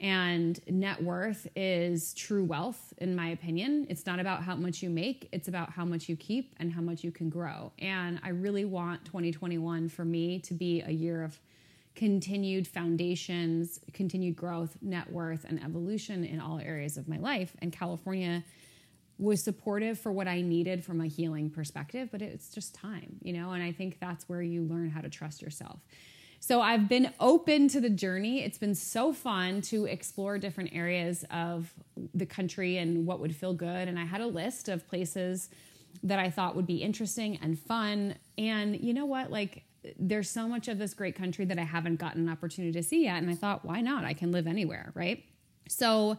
and 0.00 0.60
net 0.68 1.02
worth 1.02 1.46
is 1.54 2.14
true 2.14 2.44
wealth, 2.44 2.92
in 2.98 3.14
my 3.14 3.28
opinion. 3.28 3.86
It's 3.88 4.06
not 4.06 4.18
about 4.18 4.42
how 4.42 4.56
much 4.56 4.82
you 4.82 4.90
make, 4.90 5.28
it's 5.32 5.48
about 5.48 5.70
how 5.70 5.84
much 5.84 6.08
you 6.08 6.16
keep 6.16 6.54
and 6.58 6.72
how 6.72 6.80
much 6.80 7.04
you 7.04 7.12
can 7.12 7.28
grow. 7.30 7.72
And 7.78 8.20
I 8.22 8.30
really 8.30 8.64
want 8.64 9.04
2021 9.04 9.88
for 9.88 10.04
me 10.04 10.40
to 10.40 10.54
be 10.54 10.82
a 10.82 10.90
year 10.90 11.22
of 11.22 11.38
continued 11.94 12.66
foundations, 12.66 13.78
continued 13.92 14.34
growth, 14.34 14.76
net 14.82 15.10
worth, 15.12 15.44
and 15.44 15.62
evolution 15.62 16.24
in 16.24 16.40
all 16.40 16.58
areas 16.58 16.96
of 16.96 17.08
my 17.08 17.18
life. 17.18 17.54
And 17.62 17.72
California 17.72 18.42
was 19.18 19.42
supportive 19.42 19.98
for 19.98 20.10
what 20.10 20.26
I 20.26 20.40
needed 20.40 20.84
from 20.84 21.00
a 21.00 21.06
healing 21.06 21.50
perspective, 21.50 22.08
but 22.10 22.20
it's 22.20 22.48
just 22.48 22.74
time, 22.74 23.16
you 23.22 23.32
know? 23.32 23.52
And 23.52 23.62
I 23.62 23.70
think 23.70 24.00
that's 24.00 24.28
where 24.28 24.42
you 24.42 24.62
learn 24.64 24.90
how 24.90 25.00
to 25.02 25.08
trust 25.08 25.40
yourself. 25.40 25.78
So 26.46 26.60
I've 26.60 26.90
been 26.90 27.10
open 27.20 27.68
to 27.68 27.80
the 27.80 27.88
journey. 27.88 28.42
It's 28.42 28.58
been 28.58 28.74
so 28.74 29.14
fun 29.14 29.62
to 29.62 29.86
explore 29.86 30.36
different 30.36 30.74
areas 30.74 31.24
of 31.30 31.72
the 32.12 32.26
country 32.26 32.76
and 32.76 33.06
what 33.06 33.18
would 33.20 33.34
feel 33.34 33.54
good. 33.54 33.88
And 33.88 33.98
I 33.98 34.04
had 34.04 34.20
a 34.20 34.26
list 34.26 34.68
of 34.68 34.86
places 34.86 35.48
that 36.02 36.18
I 36.18 36.28
thought 36.28 36.54
would 36.54 36.66
be 36.66 36.82
interesting 36.82 37.38
and 37.40 37.58
fun. 37.58 38.16
And 38.36 38.78
you 38.78 38.92
know 38.92 39.06
what? 39.06 39.30
Like, 39.30 39.64
there's 39.98 40.28
so 40.28 40.46
much 40.46 40.68
of 40.68 40.76
this 40.76 40.92
great 40.92 41.14
country 41.14 41.46
that 41.46 41.58
I 41.58 41.62
haven't 41.62 41.96
gotten 41.96 42.28
an 42.28 42.28
opportunity 42.28 42.72
to 42.72 42.82
see 42.82 43.04
yet. 43.04 43.22
And 43.22 43.30
I 43.30 43.36
thought, 43.36 43.64
why 43.64 43.80
not? 43.80 44.04
I 44.04 44.12
can 44.12 44.30
live 44.30 44.46
anywhere, 44.46 44.92
right? 44.94 45.24
So, 45.70 46.18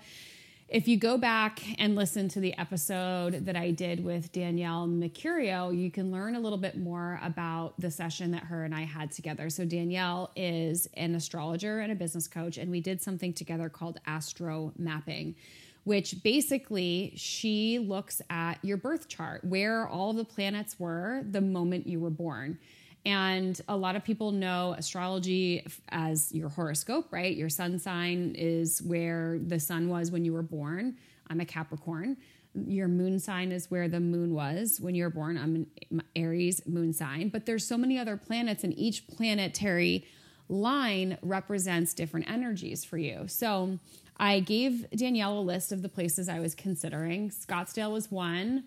if 0.67 0.87
you 0.87 0.97
go 0.97 1.17
back 1.17 1.61
and 1.79 1.95
listen 1.95 2.27
to 2.29 2.39
the 2.39 2.57
episode 2.57 3.45
that 3.45 3.55
I 3.55 3.69
did 3.69 4.03
with 4.03 4.31
Danielle 4.31 4.87
Mercurio, 4.87 5.75
you 5.75 5.91
can 5.91 6.11
learn 6.11 6.35
a 6.35 6.39
little 6.39 6.57
bit 6.57 6.75
more 6.75 7.19
about 7.21 7.79
the 7.79 7.91
session 7.91 8.31
that 8.31 8.43
her 8.43 8.63
and 8.63 8.73
I 8.73 8.81
had 8.81 9.11
together. 9.11 9.51
So, 9.51 9.63
Danielle 9.63 10.31
is 10.35 10.89
an 10.95 11.13
astrologer 11.13 11.81
and 11.81 11.91
a 11.91 11.95
business 11.95 12.27
coach, 12.27 12.57
and 12.57 12.71
we 12.71 12.81
did 12.81 12.99
something 12.99 13.31
together 13.31 13.69
called 13.69 13.99
astro 14.07 14.73
mapping, 14.75 15.35
which 15.83 16.23
basically 16.23 17.13
she 17.15 17.77
looks 17.77 18.23
at 18.31 18.55
your 18.63 18.77
birth 18.77 19.07
chart, 19.07 19.43
where 19.43 19.87
all 19.87 20.13
the 20.13 20.25
planets 20.25 20.79
were 20.79 21.23
the 21.29 21.41
moment 21.41 21.85
you 21.85 21.99
were 21.99 22.09
born. 22.09 22.57
And 23.05 23.59
a 23.67 23.77
lot 23.77 23.95
of 23.95 24.03
people 24.03 24.31
know 24.31 24.73
astrology 24.77 25.65
as 25.89 26.31
your 26.33 26.49
horoscope, 26.49 27.07
right? 27.11 27.35
Your 27.35 27.49
sun 27.49 27.77
sign 27.77 28.33
is 28.35 28.81
where 28.81 29.39
the 29.45 29.59
sun 29.59 29.89
was 29.89 30.09
when 30.09 30.25
you 30.25 30.33
were 30.33 30.41
born. 30.41 30.97
I'm 31.29 31.39
a 31.39 31.45
Capricorn. 31.45 32.17
Your 32.55 32.87
moon 32.87 33.19
sign 33.19 33.51
is 33.51 33.69
where 33.69 33.87
the 33.87 33.99
moon 33.99 34.33
was 34.33 34.79
when 34.81 34.95
you 34.95 35.03
were 35.03 35.09
born. 35.11 35.37
I'm 35.37 35.67
an 35.91 36.03
Aries 36.15 36.65
moon 36.65 36.93
sign. 36.93 37.29
But 37.29 37.45
there's 37.45 37.67
so 37.67 37.77
many 37.77 37.99
other 37.99 38.17
planets, 38.17 38.63
and 38.63 38.77
each 38.77 39.07
planetary 39.07 40.05
line 40.49 41.17
represents 41.21 41.93
different 41.93 42.29
energies 42.29 42.83
for 42.83 42.97
you. 42.97 43.27
So 43.27 43.79
I 44.17 44.39
gave 44.39 44.89
Danielle 44.91 45.39
a 45.39 45.41
list 45.41 45.71
of 45.71 45.81
the 45.81 45.89
places 45.89 46.29
I 46.29 46.39
was 46.39 46.55
considering. 46.55 47.29
Scottsdale 47.29 47.91
was 47.91 48.09
one. 48.09 48.63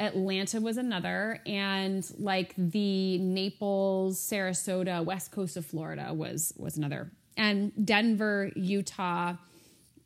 Atlanta 0.00 0.60
was 0.60 0.78
another, 0.78 1.40
and 1.44 2.10
like 2.18 2.54
the 2.56 3.18
Naples, 3.18 4.18
Sarasota, 4.18 5.04
west 5.04 5.30
coast 5.30 5.56
of 5.56 5.66
Florida 5.66 6.12
was 6.14 6.54
was 6.56 6.78
another, 6.78 7.12
and 7.36 7.72
Denver, 7.84 8.50
Utah, 8.56 9.34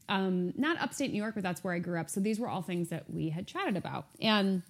um, 0.08 0.52
not 0.56 0.80
upstate 0.80 1.12
New 1.12 1.16
York, 1.16 1.34
but 1.34 1.44
that's 1.44 1.62
where 1.62 1.72
I 1.72 1.78
grew 1.78 1.98
up. 1.98 2.10
So 2.10 2.20
these 2.20 2.40
were 2.40 2.48
all 2.48 2.60
things 2.60 2.88
that 2.88 3.08
we 3.08 3.28
had 3.30 3.46
chatted 3.46 3.76
about, 3.76 4.06
and 4.20 4.62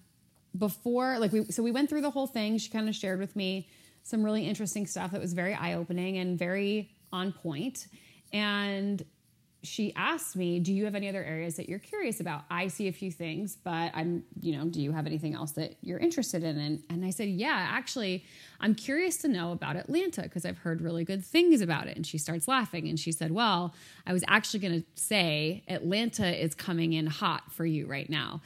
before 0.57 1.19
like 1.19 1.33
we 1.33 1.45
so 1.47 1.63
we 1.63 1.73
went 1.73 1.89
through 1.89 2.03
the 2.03 2.11
whole 2.11 2.27
thing. 2.27 2.59
She 2.59 2.71
kind 2.71 2.89
of 2.89 2.95
shared 2.95 3.19
with 3.19 3.35
me 3.35 3.67
some 4.03 4.23
really 4.23 4.47
interesting 4.47 4.87
stuff 4.87 5.13
that 5.13 5.21
was 5.23 5.33
very 5.33 5.55
eye 5.55 5.73
opening 5.73 6.19
and 6.19 6.39
very 6.39 6.91
on 7.11 7.33
point, 7.33 7.87
and 8.31 9.03
she 9.65 9.93
asked 9.97 10.37
me, 10.37 10.61
Do 10.61 10.73
you 10.73 10.85
have 10.85 10.95
any 10.95 11.09
other 11.09 11.25
areas 11.25 11.57
that 11.57 11.69
you're 11.69 11.79
curious 11.79 12.21
about? 12.21 12.45
I 12.51 12.69
see 12.69 12.89
a 12.89 12.93
few 12.93 13.11
things, 13.11 13.57
but 13.57 13.91
I'm, 13.95 14.25
you 14.41 14.57
know, 14.57 14.67
do 14.67 14.81
you 14.81 14.93
have 14.93 15.07
anything 15.07 15.35
else 15.35 15.53
that 15.53 15.77
you're 15.81 15.99
interested 15.99 16.45
in? 16.45 16.59
And, 16.59 16.83
and 16.91 17.05
I 17.05 17.11
said, 17.11 17.29
Yeah, 17.29 17.69
actually, 17.71 18.25
I'm 18.61 18.75
curious 18.75 19.17
to 19.19 19.29
know 19.29 19.53
about 19.53 19.77
Atlanta 19.77 20.23
because 20.23 20.45
I've 20.45 20.59
heard 20.59 20.81
really 20.81 21.05
good 21.05 21.25
things 21.25 21.61
about 21.61 21.89
it. 21.89 21.97
And 21.97 22.07
she 22.07 22.19
starts 22.19 22.47
laughing 22.47 22.89
and 22.89 22.99
she 22.99 23.13
said, 23.13 23.31
Well, 23.31 23.75
I 24.07 24.13
was 24.13 24.23
actually 24.29 24.61
going 24.61 24.83
to 24.83 24.87
say 24.95 25.65
Atlanta 25.69 26.27
is 26.27 26.55
coming 26.55 26.93
in 26.93 27.07
hot 27.07 27.53
for 27.53 27.65
you 27.65 27.87
right 27.87 28.09
now. 28.09 28.43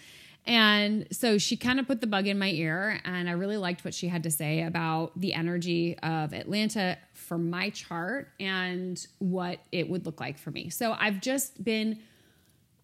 And 0.48 1.06
so 1.12 1.36
she 1.36 1.58
kind 1.58 1.78
of 1.78 1.86
put 1.86 2.00
the 2.00 2.06
bug 2.06 2.26
in 2.26 2.38
my 2.38 2.48
ear, 2.48 3.00
and 3.04 3.28
I 3.28 3.32
really 3.32 3.58
liked 3.58 3.84
what 3.84 3.92
she 3.92 4.08
had 4.08 4.22
to 4.22 4.30
say 4.30 4.62
about 4.62 5.12
the 5.14 5.34
energy 5.34 5.98
of 5.98 6.32
Atlanta 6.32 6.96
for 7.12 7.36
my 7.36 7.68
chart 7.68 8.28
and 8.40 9.06
what 9.18 9.58
it 9.72 9.90
would 9.90 10.06
look 10.06 10.20
like 10.20 10.38
for 10.38 10.50
me. 10.50 10.70
So 10.70 10.96
I've 10.98 11.20
just 11.20 11.62
been 11.62 11.98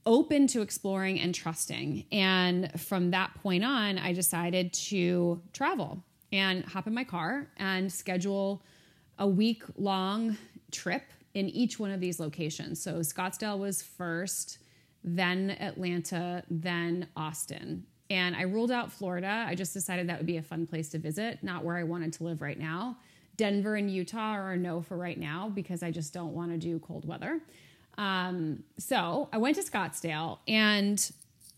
open 0.05 0.47
to 0.49 0.61
exploring 0.61 1.19
and 1.19 1.35
trusting. 1.35 2.05
And 2.13 2.79
from 2.79 3.13
that 3.13 3.35
point 3.43 3.65
on, 3.65 3.97
I 3.97 4.13
decided 4.13 4.75
to 4.75 5.41
travel 5.55 6.05
and 6.31 6.67
hop 6.67 6.87
in 6.87 6.93
my 6.93 7.05
car 7.05 7.49
and 7.57 7.91
schedule 7.91 8.63
a 9.19 9.27
week 9.27 9.63
long 9.79 10.37
trip 10.71 11.05
in 11.33 11.49
each 11.49 11.79
one 11.79 11.91
of 11.91 12.01
these 12.01 12.21
locations. 12.21 12.83
So 12.83 12.97
Scottsdale 12.97 13.59
was 13.59 13.81
first 13.81 14.59
then 15.05 15.51
Atlanta, 15.51 16.43
then 16.51 17.07
Austin. 17.15 17.85
And 18.11 18.35
I 18.35 18.43
ruled 18.43 18.71
out 18.71 18.91
Florida. 18.91 19.45
I 19.47 19.55
just 19.55 19.75
decided 19.75 20.09
that 20.09 20.19
would 20.19 20.27
be 20.27 20.39
a 20.39 20.43
fun 20.43 20.67
place 20.67 20.89
to 20.91 20.99
visit, 20.99 21.39
not 21.43 21.65
where 21.65 21.77
I 21.77 21.85
wanted 21.85 22.15
to 22.15 22.25
live 22.25 22.41
right 22.41 22.59
now. 22.59 22.97
Denver 23.37 23.75
and 23.75 23.91
Utah 23.91 24.33
are 24.33 24.53
a 24.53 24.57
no 24.57 24.81
for 24.81 24.97
right 24.97 25.19
now 25.19 25.49
because 25.49 25.83
I 25.83 25.91
just 25.91 26.13
don't 26.13 26.33
want 26.33 26.53
to 26.53 26.59
do 26.59 26.79
cold 26.79 27.07
weather. 27.07 27.41
Um, 27.99 28.65
so 28.79 29.29
I 29.33 29.39
went 29.39 29.57
to 29.57 29.63
Scottsdale 29.63 30.39
and 30.49 31.11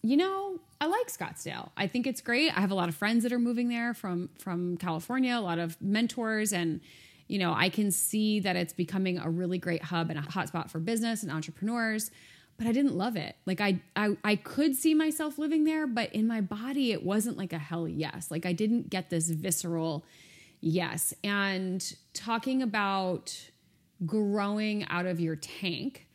you 0.02 0.16
know, 0.16 0.60
I 0.80 0.86
like 0.86 1.08
Scottsdale. 1.08 1.70
I 1.76 1.88
think 1.88 2.06
it's 2.06 2.20
great. 2.20 2.56
I 2.56 2.60
have 2.60 2.70
a 2.70 2.74
lot 2.74 2.88
of 2.88 2.94
friends 2.94 3.24
that 3.24 3.32
are 3.32 3.38
moving 3.38 3.68
there 3.68 3.92
from 3.92 4.30
from 4.38 4.76
California, 4.76 5.36
a 5.36 5.40
lot 5.40 5.58
of 5.58 5.80
mentors 5.80 6.52
and 6.52 6.80
you 7.28 7.40
know, 7.40 7.52
I 7.52 7.70
can 7.70 7.90
see 7.90 8.38
that 8.40 8.54
it's 8.54 8.72
becoming 8.72 9.18
a 9.18 9.28
really 9.28 9.58
great 9.58 9.82
hub 9.82 10.10
and 10.10 10.18
a 10.18 10.22
hotspot 10.22 10.70
for 10.70 10.78
business 10.78 11.24
and 11.24 11.32
entrepreneurs 11.32 12.12
but 12.58 12.66
I 12.66 12.72
didn't 12.72 12.96
love 12.96 13.16
it. 13.16 13.36
Like 13.44 13.60
I, 13.60 13.80
I 13.94 14.16
I 14.24 14.36
could 14.36 14.74
see 14.74 14.94
myself 14.94 15.38
living 15.38 15.64
there, 15.64 15.86
but 15.86 16.12
in 16.14 16.26
my 16.26 16.40
body 16.40 16.92
it 16.92 17.02
wasn't 17.02 17.36
like 17.36 17.52
a 17.52 17.58
hell 17.58 17.86
yes. 17.86 18.30
Like 18.30 18.46
I 18.46 18.52
didn't 18.52 18.90
get 18.90 19.10
this 19.10 19.30
visceral 19.30 20.04
yes. 20.60 21.12
And 21.22 21.84
talking 22.14 22.62
about 22.62 23.36
growing 24.04 24.86
out 24.88 25.06
of 25.06 25.20
your 25.20 25.36
tank, 25.36 26.06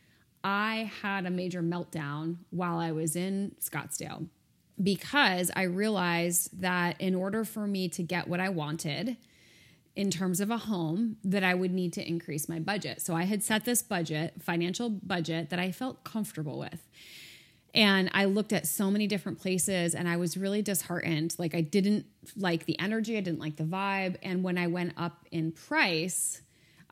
I 0.44 0.90
had 1.02 1.26
a 1.26 1.30
major 1.30 1.62
meltdown 1.62 2.36
while 2.50 2.78
I 2.78 2.92
was 2.92 3.16
in 3.16 3.54
Scottsdale 3.60 4.26
because 4.82 5.50
I 5.54 5.62
realized 5.62 6.60
that 6.60 7.00
in 7.00 7.14
order 7.14 7.44
for 7.44 7.66
me 7.66 7.88
to 7.90 8.02
get 8.02 8.26
what 8.26 8.40
I 8.40 8.48
wanted, 8.48 9.16
in 9.94 10.10
terms 10.10 10.40
of 10.40 10.50
a 10.50 10.56
home 10.56 11.16
that 11.22 11.44
I 11.44 11.54
would 11.54 11.72
need 11.72 11.92
to 11.94 12.06
increase 12.06 12.48
my 12.48 12.58
budget. 12.58 13.02
So 13.02 13.14
I 13.14 13.24
had 13.24 13.42
set 13.42 13.64
this 13.64 13.82
budget, 13.82 14.42
financial 14.42 14.88
budget 14.88 15.50
that 15.50 15.58
I 15.58 15.70
felt 15.70 16.02
comfortable 16.02 16.58
with. 16.58 16.88
And 17.74 18.10
I 18.12 18.26
looked 18.26 18.52
at 18.52 18.66
so 18.66 18.90
many 18.90 19.06
different 19.06 19.38
places 19.40 19.94
and 19.94 20.08
I 20.08 20.16
was 20.16 20.36
really 20.36 20.62
disheartened. 20.62 21.34
Like 21.38 21.54
I 21.54 21.62
didn't 21.62 22.06
like 22.36 22.66
the 22.66 22.78
energy, 22.78 23.16
I 23.16 23.20
didn't 23.20 23.40
like 23.40 23.56
the 23.56 23.64
vibe. 23.64 24.16
And 24.22 24.42
when 24.42 24.58
I 24.58 24.66
went 24.66 24.92
up 24.96 25.26
in 25.30 25.52
price, 25.52 26.42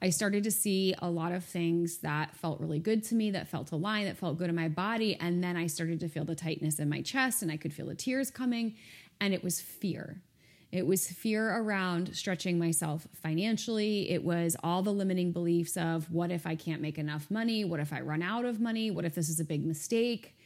I 0.03 0.09
started 0.09 0.45
to 0.45 0.51
see 0.51 0.95
a 1.01 1.11
lot 1.11 1.33
of 1.33 1.45
things 1.45 1.99
that 1.99 2.35
felt 2.35 2.61
really 2.61 2.79
good 2.79 3.05
to 3.05 3.15
me, 3.15 3.31
that 3.33 3.49
felt 3.49 3.73
aligned, 3.73 4.09
that 4.09 4.17
felt 4.17 4.39
good 4.39 4.49
in 4.49 4.57
my 4.57 4.69
body. 4.69 5.17
And 5.17 5.45
then 5.45 5.57
I 5.57 5.67
started 5.67 6.01
to 6.01 6.09
feel 6.09 6.25
the 6.25 6.35
tightness 6.35 6.79
in 6.79 6.89
my 6.89 7.03
chest 7.03 7.43
and 7.43 7.53
I 7.53 7.59
could 7.59 7.75
feel 7.75 7.87
the 7.87 7.95
tears 7.95 8.31
coming. 8.31 8.77
And 9.21 9.35
it 9.35 9.45
was 9.45 9.61
fear. 9.61 10.23
It 10.73 10.87
was 10.87 11.09
fear 11.09 11.51
around 11.51 12.15
stretching 12.15 12.59
myself 12.59 13.09
financially. 13.13 14.11
It 14.11 14.23
was 14.23 14.57
all 14.63 14.83
the 14.83 14.93
limiting 14.93 15.33
beliefs 15.33 15.77
of 15.77 16.11
what 16.13 16.31
if 16.31 16.47
I 16.47 16.55
can't 16.55 16.81
make 16.81 16.97
enough 16.97 17.29
money? 17.31 17.65
What 17.65 17.81
if 17.81 17.93
I 17.93 18.01
run 18.03 18.23
out 18.23 18.45
of 18.45 18.61
money? 18.61 18.91
What 18.91 19.05
if 19.05 19.17
this 19.17 19.29
is 19.29 19.41
a 19.41 19.45
big 19.45 19.67
mistake? 19.67 20.37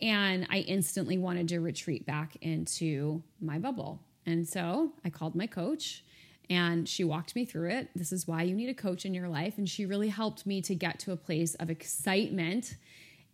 And 0.00 0.46
I 0.50 0.58
instantly 0.58 1.18
wanted 1.18 1.48
to 1.48 1.60
retreat 1.60 2.06
back 2.06 2.36
into 2.42 3.22
my 3.40 3.58
bubble. 3.58 4.00
And 4.24 4.46
so 4.46 4.92
I 5.04 5.10
called 5.10 5.34
my 5.34 5.46
coach 5.46 6.04
And 6.48 6.88
she 6.88 7.04
walked 7.04 7.34
me 7.34 7.44
through 7.44 7.70
it. 7.70 7.88
This 7.94 8.12
is 8.12 8.28
why 8.28 8.42
you 8.42 8.54
need 8.54 8.68
a 8.68 8.74
coach 8.74 9.04
in 9.04 9.14
your 9.14 9.28
life. 9.28 9.58
And 9.58 9.68
she 9.68 9.86
really 9.86 10.08
helped 10.08 10.46
me 10.46 10.62
to 10.62 10.74
get 10.74 10.98
to 11.00 11.12
a 11.12 11.16
place 11.16 11.54
of 11.56 11.70
excitement 11.70 12.76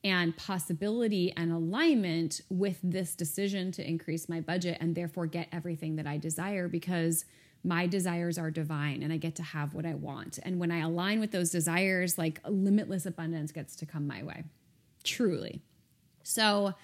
and 0.04 0.36
possibility 0.36 1.32
and 1.36 1.52
alignment 1.52 2.40
with 2.50 2.78
this 2.82 3.14
decision 3.14 3.70
to 3.72 3.88
increase 3.88 4.28
my 4.28 4.40
budget 4.40 4.78
and 4.80 4.94
therefore 4.94 5.26
get 5.26 5.48
everything 5.52 5.96
that 5.96 6.06
I 6.06 6.18
desire 6.18 6.68
because 6.68 7.24
my 7.64 7.86
desires 7.86 8.38
are 8.38 8.50
divine 8.50 9.02
and 9.02 9.12
I 9.12 9.16
get 9.16 9.36
to 9.36 9.42
have 9.42 9.74
what 9.74 9.86
I 9.86 9.94
want. 9.94 10.40
And 10.42 10.58
when 10.58 10.72
I 10.72 10.80
align 10.80 11.20
with 11.20 11.30
those 11.30 11.50
desires, 11.50 12.18
like 12.18 12.40
limitless 12.48 13.06
abundance 13.06 13.52
gets 13.52 13.76
to 13.76 13.86
come 13.86 14.06
my 14.06 14.24
way. 14.24 14.42
Truly. 15.04 15.60
So 16.24 16.74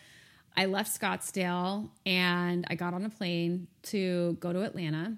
I 0.57 0.67
left 0.67 0.99
Scottsdale 0.99 1.89
and 2.07 2.65
I 2.69 2.77
got 2.77 2.95
on 2.95 3.05
a 3.05 3.11
plane 3.11 3.67
to 3.85 4.37
go 4.41 4.53
to 4.53 4.63
Atlanta. 4.63 5.17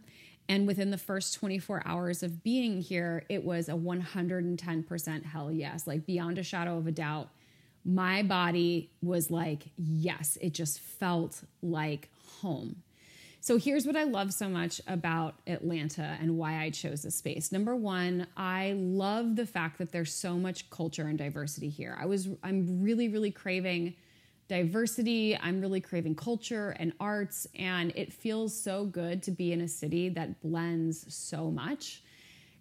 And 0.48 0.66
within 0.66 0.90
the 0.90 0.98
first 0.98 1.34
24 1.34 1.82
hours 1.84 2.22
of 2.22 2.42
being 2.42 2.80
here, 2.80 3.24
it 3.28 3.44
was 3.44 3.68
a 3.68 3.72
110% 3.72 5.24
hell 5.24 5.52
yes, 5.52 5.86
like 5.86 6.06
beyond 6.06 6.38
a 6.38 6.42
shadow 6.42 6.76
of 6.76 6.86
a 6.86 6.92
doubt. 6.92 7.28
My 7.84 8.22
body 8.22 8.90
was 9.02 9.30
like, 9.30 9.70
yes, 9.76 10.36
it 10.40 10.52
just 10.52 10.80
felt 10.80 11.42
like 11.62 12.08
home. 12.40 12.82
So 13.42 13.56
here's 13.56 13.86
what 13.86 13.96
I 13.96 14.04
love 14.04 14.34
so 14.34 14.50
much 14.50 14.82
about 14.86 15.36
Atlanta 15.46 16.18
and 16.20 16.36
why 16.36 16.62
I 16.62 16.68
chose 16.68 17.02
this 17.02 17.14
space. 17.14 17.50
Number 17.50 17.74
one, 17.74 18.26
I 18.36 18.74
love 18.76 19.34
the 19.34 19.46
fact 19.46 19.78
that 19.78 19.92
there's 19.92 20.12
so 20.12 20.34
much 20.34 20.68
culture 20.68 21.06
and 21.06 21.16
diversity 21.16 21.70
here. 21.70 21.96
I 21.98 22.04
was, 22.04 22.28
I'm 22.42 22.82
really, 22.82 23.08
really 23.08 23.30
craving 23.30 23.94
diversity. 24.46 25.38
I'm 25.38 25.62
really 25.62 25.80
craving 25.80 26.16
culture 26.16 26.76
and 26.78 26.92
arts. 27.00 27.46
And 27.58 27.92
it 27.96 28.12
feels 28.12 28.54
so 28.54 28.84
good 28.84 29.22
to 29.22 29.30
be 29.30 29.52
in 29.52 29.62
a 29.62 29.68
city 29.68 30.10
that 30.10 30.42
blends 30.42 31.14
so 31.14 31.50
much. 31.50 32.02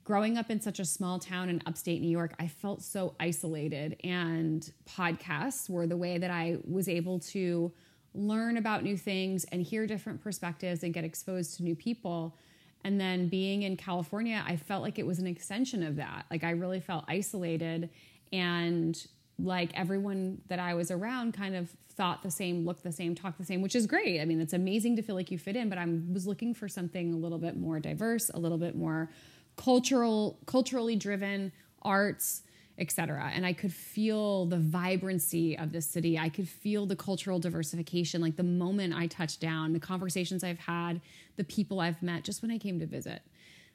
Growing 0.10 0.40
up 0.40 0.50
in 0.50 0.60
such 0.60 0.80
a 0.80 0.86
small 0.86 1.20
town 1.20 1.50
in 1.50 1.62
upstate 1.68 2.02
New 2.02 2.10
York, 2.10 2.34
I 2.40 2.48
felt 2.48 2.82
so 2.82 3.14
isolated. 3.20 3.96
And 4.04 4.68
podcasts 4.88 5.70
were 5.70 5.86
the 5.86 5.98
way 5.98 6.18
that 6.18 6.32
I 6.32 6.58
was 6.68 6.90
able 6.90 7.20
to 7.20 7.72
learn 8.16 8.58
about 8.58 8.82
new 8.82 8.98
things 8.98 9.44
and 9.52 9.62
hear 9.62 9.86
different 9.86 10.24
perspectives 10.24 10.82
and 10.82 10.96
get 10.96 11.04
exposed 11.04 11.58
to 11.58 11.64
new 11.64 11.76
people. 11.76 12.36
And 12.84 13.00
then 13.00 13.28
being 13.28 13.62
in 13.62 13.78
California, 13.78 14.44
I 14.48 14.56
felt 14.56 14.82
like 14.82 14.98
it 14.98 15.06
was 15.06 15.20
an 15.20 15.28
extension 15.28 15.84
of 15.84 15.98
that. 15.98 16.26
Like 16.32 16.44
I 16.44 16.50
really 16.54 16.80
felt 16.80 17.06
isolated 17.08 17.92
and 18.34 19.00
like 19.38 19.70
everyone 19.76 20.42
that 20.48 20.58
I 20.58 20.74
was 20.74 20.90
around 20.90 21.36
kind 21.36 21.56
of 21.56 21.70
thought 21.88 22.24
the 22.24 22.32
same, 22.32 22.66
looked 22.66 22.82
the 22.82 22.92
same, 22.92 23.14
talked 23.14 23.38
the 23.38 23.46
same, 23.46 23.62
which 23.62 23.76
is 23.76 23.86
great. 23.86 24.20
I 24.22 24.26
mean, 24.26 24.42
it's 24.42 24.54
amazing 24.54 24.96
to 24.96 25.04
feel 25.04 25.16
like 25.16 25.30
you 25.30 25.38
fit 25.38 25.56
in, 25.56 25.70
but 25.70 25.78
I 25.78 25.86
was 26.12 26.26
looking 26.26 26.56
for 26.56 26.68
something 26.68 27.14
a 27.14 27.18
little 27.18 27.38
bit 27.38 27.58
more 27.58 27.80
diverse, 27.80 28.32
a 28.34 28.40
little 28.40 28.58
bit 28.58 28.76
more 28.76 29.12
cultural, 29.60 30.40
culturally 30.46 30.96
driven, 30.96 31.52
arts, 31.82 32.44
etc. 32.78 33.30
And 33.36 33.46
I 33.46 33.52
could 33.52 33.74
feel 33.74 34.46
the 34.46 34.58
vibrancy 34.58 35.58
of 35.58 35.74
the 35.74 35.82
city. 35.82 36.18
I 36.18 36.30
could 36.30 36.48
feel 36.48 36.86
the 36.86 36.96
cultural 36.96 37.40
diversification 37.40 38.22
like 38.22 38.38
the 38.38 38.44
moment 38.44 38.94
I 38.94 39.08
touched 39.08 39.42
down, 39.42 39.74
the 39.74 39.80
conversations 39.80 40.46
I've 40.46 40.60
had, 40.60 41.02
the 41.36 41.44
people 41.44 41.82
I've 41.82 42.02
met 42.02 42.24
just 42.24 42.42
when 42.42 42.52
I 42.52 42.58
came 42.58 42.80
to 42.80 42.86
visit. 42.86 43.22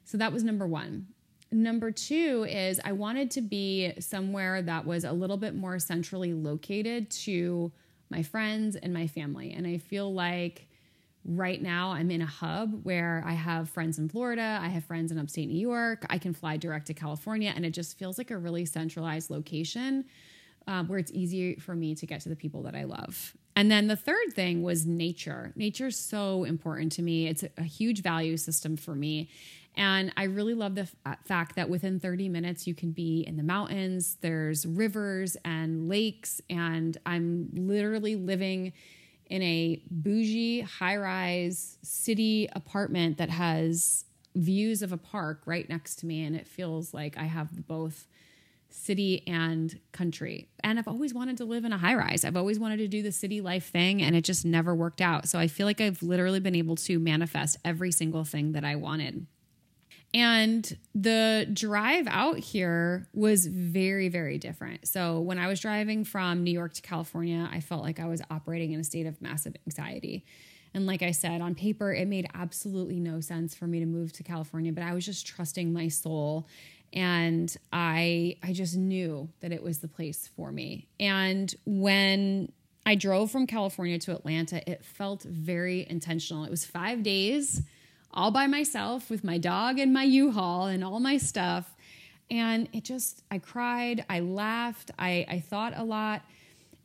So 0.04 0.16
that 0.16 0.32
was 0.32 0.42
number 0.42 0.66
1. 0.66 1.06
Number 1.52 1.90
two 1.90 2.46
is 2.48 2.80
I 2.82 2.92
wanted 2.92 3.30
to 3.32 3.42
be 3.42 3.92
somewhere 4.00 4.62
that 4.62 4.86
was 4.86 5.04
a 5.04 5.12
little 5.12 5.36
bit 5.36 5.54
more 5.54 5.78
centrally 5.78 6.32
located 6.32 7.10
to 7.10 7.70
my 8.08 8.22
friends 8.22 8.74
and 8.74 8.94
my 8.94 9.06
family. 9.06 9.52
And 9.52 9.66
I 9.66 9.76
feel 9.76 10.12
like 10.12 10.66
right 11.24 11.60
now 11.60 11.90
I'm 11.90 12.10
in 12.10 12.22
a 12.22 12.26
hub 12.26 12.84
where 12.84 13.22
I 13.26 13.32
have 13.32 13.70
friends 13.70 13.98
in 13.98 14.08
Florida, 14.08 14.58
I 14.62 14.68
have 14.68 14.84
friends 14.84 15.10
in 15.10 15.18
upstate 15.18 15.48
New 15.48 15.58
York, 15.58 16.04
I 16.10 16.18
can 16.18 16.34
fly 16.34 16.56
direct 16.56 16.86
to 16.88 16.94
California, 16.94 17.52
and 17.54 17.64
it 17.64 17.70
just 17.70 17.98
feels 17.98 18.18
like 18.18 18.30
a 18.30 18.38
really 18.38 18.64
centralized 18.64 19.30
location 19.30 20.04
um, 20.66 20.88
where 20.88 20.98
it's 20.98 21.12
easy 21.12 21.56
for 21.56 21.74
me 21.74 21.94
to 21.94 22.06
get 22.06 22.20
to 22.22 22.28
the 22.28 22.36
people 22.36 22.62
that 22.62 22.74
I 22.74 22.84
love. 22.84 23.34
And 23.56 23.70
then 23.70 23.86
the 23.86 23.96
third 23.96 24.32
thing 24.32 24.62
was 24.62 24.86
nature. 24.86 25.52
Nature 25.54 25.88
is 25.88 25.98
so 25.98 26.44
important 26.44 26.92
to 26.92 27.02
me. 27.02 27.28
It's 27.28 27.44
a, 27.56 27.62
huge 27.62 28.02
value 28.02 28.36
system 28.36 28.76
for 28.76 28.94
me. 28.94 29.30
And 29.76 30.12
I 30.16 30.24
really 30.24 30.54
love 30.54 30.74
the 30.74 30.88
uh, 31.04 31.14
fact 31.24 31.56
that 31.56 31.68
within 31.68 32.00
30 32.00 32.28
minutes, 32.28 32.66
you 32.66 32.74
can 32.74 32.92
be 32.92 33.24
in 33.26 33.36
the 33.36 33.42
mountains, 33.42 34.18
there's 34.20 34.66
rivers 34.66 35.36
and 35.44 35.88
lakes, 35.88 36.40
and 36.48 36.96
I'm 37.04 37.48
literally 37.52 38.16
living 38.16 38.72
in 39.26 39.42
a 39.42 39.82
bougie, 39.90 40.60
high 40.60 40.96
rise 40.96 41.78
city 41.82 42.48
apartment 42.52 43.18
that 43.18 43.30
has 43.30 44.04
views 44.34 44.82
of 44.82 44.92
a 44.92 44.96
park 44.96 45.42
right 45.46 45.68
next 45.68 45.96
to 45.96 46.06
me. 46.06 46.24
And 46.24 46.34
it 46.36 46.46
feels 46.46 46.92
like 46.92 47.16
I 47.16 47.24
have 47.24 47.66
both 47.66 48.06
city 48.74 49.22
and 49.26 49.78
country. 49.92 50.48
And 50.62 50.78
I've 50.78 50.88
always 50.88 51.14
wanted 51.14 51.36
to 51.38 51.44
live 51.44 51.64
in 51.64 51.72
a 51.72 51.78
high 51.78 51.94
rise. 51.94 52.24
I've 52.24 52.36
always 52.36 52.58
wanted 52.58 52.78
to 52.78 52.88
do 52.88 53.02
the 53.02 53.12
city 53.12 53.40
life 53.40 53.70
thing, 53.70 54.02
and 54.02 54.16
it 54.16 54.24
just 54.24 54.44
never 54.44 54.74
worked 54.74 55.00
out. 55.00 55.28
So 55.28 55.38
I 55.38 55.46
feel 55.46 55.66
like 55.66 55.80
I've 55.80 56.02
literally 56.02 56.40
been 56.40 56.56
able 56.56 56.76
to 56.76 56.98
manifest 56.98 57.56
every 57.64 57.92
single 57.92 58.24
thing 58.24 58.52
that 58.52 58.64
I 58.64 58.74
wanted. 58.74 59.26
And 60.14 60.78
the 60.94 61.48
drive 61.52 62.06
out 62.06 62.38
here 62.38 63.08
was 63.12 63.46
very, 63.46 64.08
very 64.08 64.38
different. 64.38 64.86
So 64.86 65.18
when 65.18 65.38
I 65.40 65.48
was 65.48 65.58
driving 65.58 66.04
from 66.04 66.44
New 66.44 66.52
York 66.52 66.72
to 66.74 66.82
California, 66.82 67.48
I 67.52 67.58
felt 67.58 67.82
like 67.82 67.98
I 67.98 68.06
was 68.06 68.22
operating 68.30 68.72
in 68.72 68.78
a 68.78 68.84
state 68.84 69.06
of 69.06 69.20
massive 69.20 69.56
anxiety. 69.66 70.24
And 70.72 70.86
like 70.86 71.02
I 71.02 71.10
said, 71.10 71.40
on 71.40 71.56
paper, 71.56 71.92
it 71.92 72.06
made 72.06 72.28
absolutely 72.32 73.00
no 73.00 73.20
sense 73.20 73.56
for 73.56 73.66
me 73.66 73.80
to 73.80 73.86
move 73.86 74.12
to 74.12 74.22
California, 74.22 74.72
but 74.72 74.84
I 74.84 74.94
was 74.94 75.04
just 75.04 75.26
trusting 75.26 75.72
my 75.72 75.88
soul. 75.88 76.46
And 76.92 77.54
I 77.72 78.36
I 78.40 78.52
just 78.52 78.76
knew 78.76 79.28
that 79.40 79.50
it 79.50 79.64
was 79.64 79.80
the 79.80 79.88
place 79.88 80.30
for 80.36 80.52
me. 80.52 80.86
And 81.00 81.52
when 81.66 82.52
I 82.86 82.94
drove 82.94 83.32
from 83.32 83.48
California 83.48 83.98
to 84.00 84.12
Atlanta, 84.12 84.68
it 84.70 84.84
felt 84.84 85.24
very 85.24 85.86
intentional. 85.88 86.44
It 86.44 86.50
was 86.50 86.64
five 86.64 87.02
days 87.02 87.62
all 88.14 88.30
by 88.30 88.46
myself 88.46 89.10
with 89.10 89.24
my 89.24 89.38
dog 89.38 89.78
and 89.78 89.92
my 89.92 90.04
U-Haul 90.04 90.66
and 90.66 90.82
all 90.82 91.00
my 91.00 91.18
stuff. 91.18 91.70
And 92.30 92.68
it 92.72 92.84
just, 92.84 93.22
I 93.30 93.38
cried, 93.38 94.04
I 94.08 94.20
laughed, 94.20 94.90
I, 94.98 95.26
I 95.28 95.40
thought 95.40 95.74
a 95.76 95.84
lot. 95.84 96.22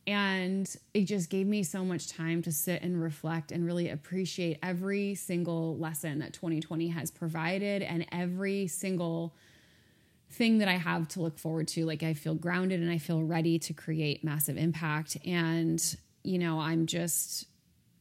And 0.07 0.67
it 0.93 1.03
just 1.03 1.29
gave 1.29 1.45
me 1.45 1.61
so 1.61 1.85
much 1.85 2.09
time 2.09 2.41
to 2.41 2.51
sit 2.51 2.81
and 2.81 2.99
reflect 2.99 3.51
and 3.51 3.63
really 3.65 3.89
appreciate 3.89 4.57
every 4.63 5.13
single 5.13 5.77
lesson 5.77 6.19
that 6.19 6.33
2020 6.33 6.87
has 6.89 7.11
provided 7.11 7.83
and 7.83 8.07
every 8.11 8.67
single 8.67 9.35
thing 10.31 10.59
that 10.59 10.67
I 10.67 10.77
have 10.77 11.07
to 11.09 11.21
look 11.21 11.37
forward 11.37 11.67
to. 11.69 11.85
Like 11.85 12.01
I 12.01 12.15
feel 12.15 12.33
grounded 12.33 12.81
and 12.81 12.91
I 12.91 12.97
feel 12.97 13.21
ready 13.21 13.59
to 13.59 13.73
create 13.73 14.23
massive 14.23 14.57
impact. 14.57 15.17
And, 15.25 15.79
you 16.23 16.39
know, 16.39 16.59
I'm 16.59 16.87
just 16.87 17.45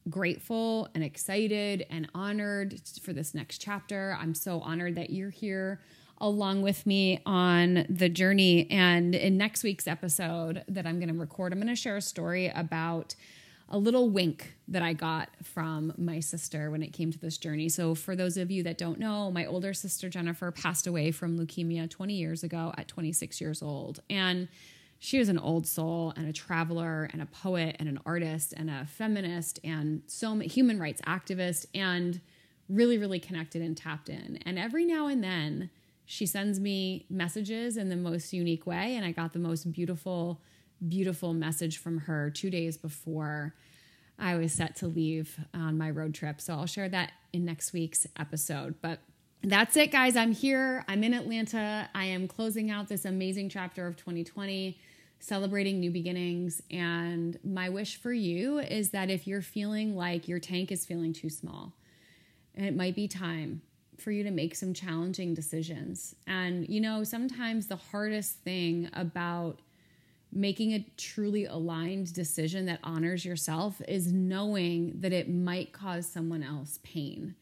grateful 0.09 0.87
and 0.93 1.03
excited 1.03 1.85
and 1.89 2.07
honored 2.13 2.79
for 3.01 3.13
this 3.13 3.33
next 3.33 3.59
chapter. 3.59 4.17
I'm 4.19 4.33
so 4.33 4.59
honored 4.61 4.95
that 4.95 5.09
you're 5.09 5.29
here 5.29 5.79
along 6.21 6.61
with 6.61 6.85
me 6.85 7.21
on 7.25 7.85
the 7.89 8.09
journey. 8.09 8.69
And 8.69 9.15
in 9.15 9.37
next 9.37 9.63
week's 9.63 9.87
episode 9.87 10.63
that 10.67 10.85
I'm 10.85 10.99
going 10.99 11.13
to 11.13 11.19
record, 11.19 11.53
I'm 11.53 11.59
going 11.59 11.67
to 11.67 11.75
share 11.75 11.97
a 11.97 12.01
story 12.01 12.51
about 12.53 13.15
a 13.69 13.77
little 13.77 14.09
wink 14.09 14.55
that 14.67 14.81
I 14.81 14.93
got 14.93 15.29
from 15.43 15.93
my 15.97 16.19
sister 16.19 16.71
when 16.71 16.81
it 16.81 16.91
came 16.91 17.11
to 17.11 17.19
this 17.19 17.37
journey. 17.37 17.69
So, 17.69 17.93
for 17.93 18.15
those 18.15 18.35
of 18.35 18.49
you 18.49 18.63
that 18.63 18.77
don't 18.79 18.99
know, 18.99 19.31
my 19.31 19.45
older 19.45 19.73
sister 19.73 20.09
Jennifer 20.09 20.51
passed 20.51 20.87
away 20.87 21.11
from 21.11 21.37
leukemia 21.37 21.89
20 21.89 22.13
years 22.15 22.43
ago 22.43 22.73
at 22.77 22.87
26 22.87 23.39
years 23.39 23.61
old. 23.61 23.99
And 24.09 24.47
she 24.99 25.17
was 25.17 25.29
an 25.29 25.39
old 25.39 25.65
soul 25.65 26.13
and 26.17 26.27
a 26.27 26.33
traveler 26.33 27.09
and 27.11 27.21
a 27.21 27.25
poet 27.25 27.75
and 27.79 27.87
an 27.87 27.99
artist 28.05 28.53
and 28.55 28.69
a 28.69 28.85
feminist 28.85 29.59
and 29.63 30.03
so 30.07 30.37
human 30.39 30.77
rights 30.77 31.01
activist 31.07 31.65
and 31.73 32.19
really 32.67 32.97
really 32.97 33.19
connected 33.19 33.61
and 33.61 33.77
tapped 33.77 34.09
in 34.09 34.37
and 34.45 34.59
every 34.59 34.85
now 34.85 35.07
and 35.07 35.23
then 35.23 35.69
she 36.05 36.25
sends 36.25 36.59
me 36.59 37.05
messages 37.09 37.77
in 37.77 37.89
the 37.89 37.95
most 37.95 38.33
unique 38.33 38.67
way 38.67 38.95
and 38.95 39.05
i 39.05 39.11
got 39.11 39.33
the 39.33 39.39
most 39.39 39.71
beautiful 39.71 40.41
beautiful 40.87 41.33
message 41.33 41.77
from 41.77 41.99
her 41.99 42.29
2 42.29 42.49
days 42.49 42.77
before 42.77 43.55
i 44.19 44.35
was 44.35 44.51
set 44.51 44.75
to 44.75 44.87
leave 44.87 45.39
on 45.53 45.77
my 45.77 45.89
road 45.89 46.13
trip 46.13 46.41
so 46.41 46.53
i'll 46.53 46.65
share 46.65 46.89
that 46.89 47.13
in 47.31 47.45
next 47.45 47.73
week's 47.73 48.05
episode 48.17 48.75
but 48.81 48.99
that's 49.41 49.77
it, 49.77 49.91
guys. 49.91 50.17
I'm 50.17 50.33
here. 50.33 50.83
I'm 50.89 51.01
in 51.01 51.13
Atlanta. 51.13 51.89
I 51.95 52.03
am 52.05 52.27
closing 52.27 52.71
out 52.71 52.89
this 52.89 53.05
amazing 53.05 53.47
chapter 53.47 53.87
of 53.87 53.95
2020 53.95 54.77
celebrating 55.19 55.79
new 55.79 55.91
beginnings. 55.91 56.61
And 56.71 57.37
my 57.43 57.69
wish 57.69 57.97
for 58.01 58.13
you 58.13 58.59
is 58.59 58.89
that 58.91 59.09
if 59.09 59.27
you're 59.27 59.41
feeling 59.41 59.95
like 59.95 60.27
your 60.27 60.39
tank 60.39 60.71
is 60.71 60.85
feeling 60.85 61.13
too 61.13 61.29
small, 61.29 61.73
it 62.55 62.75
might 62.75 62.95
be 62.95 63.07
time 63.07 63.61
for 63.97 64.11
you 64.11 64.23
to 64.23 64.31
make 64.31 64.55
some 64.55 64.73
challenging 64.73 65.33
decisions. 65.33 66.15
And, 66.25 66.67
you 66.69 66.79
know, 66.79 67.03
sometimes 67.03 67.67
the 67.67 67.75
hardest 67.75 68.37
thing 68.37 68.89
about 68.93 69.59
making 70.31 70.73
a 70.73 70.85
truly 70.95 71.45
aligned 71.45 72.13
decision 72.13 72.65
that 72.67 72.79
honors 72.83 73.25
yourself 73.25 73.81
is 73.87 74.13
knowing 74.13 74.93
that 75.01 75.11
it 75.11 75.27
might 75.29 75.73
cause 75.73 76.07
someone 76.07 76.43
else 76.43 76.79
pain. 76.83 77.35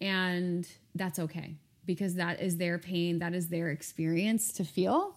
And 0.00 0.66
that's 0.94 1.18
okay. 1.18 1.56
because 1.86 2.14
that 2.14 2.40
is 2.40 2.56
their 2.56 2.78
pain, 2.78 3.18
that 3.18 3.34
is 3.34 3.48
their 3.48 3.70
experience 3.70 4.52
to 4.54 4.64
feel. 4.64 5.13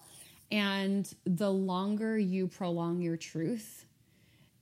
And 0.51 1.11
the 1.25 1.51
longer 1.51 2.17
you 2.17 2.47
prolong 2.47 3.01
your 3.01 3.17
truth, 3.17 3.85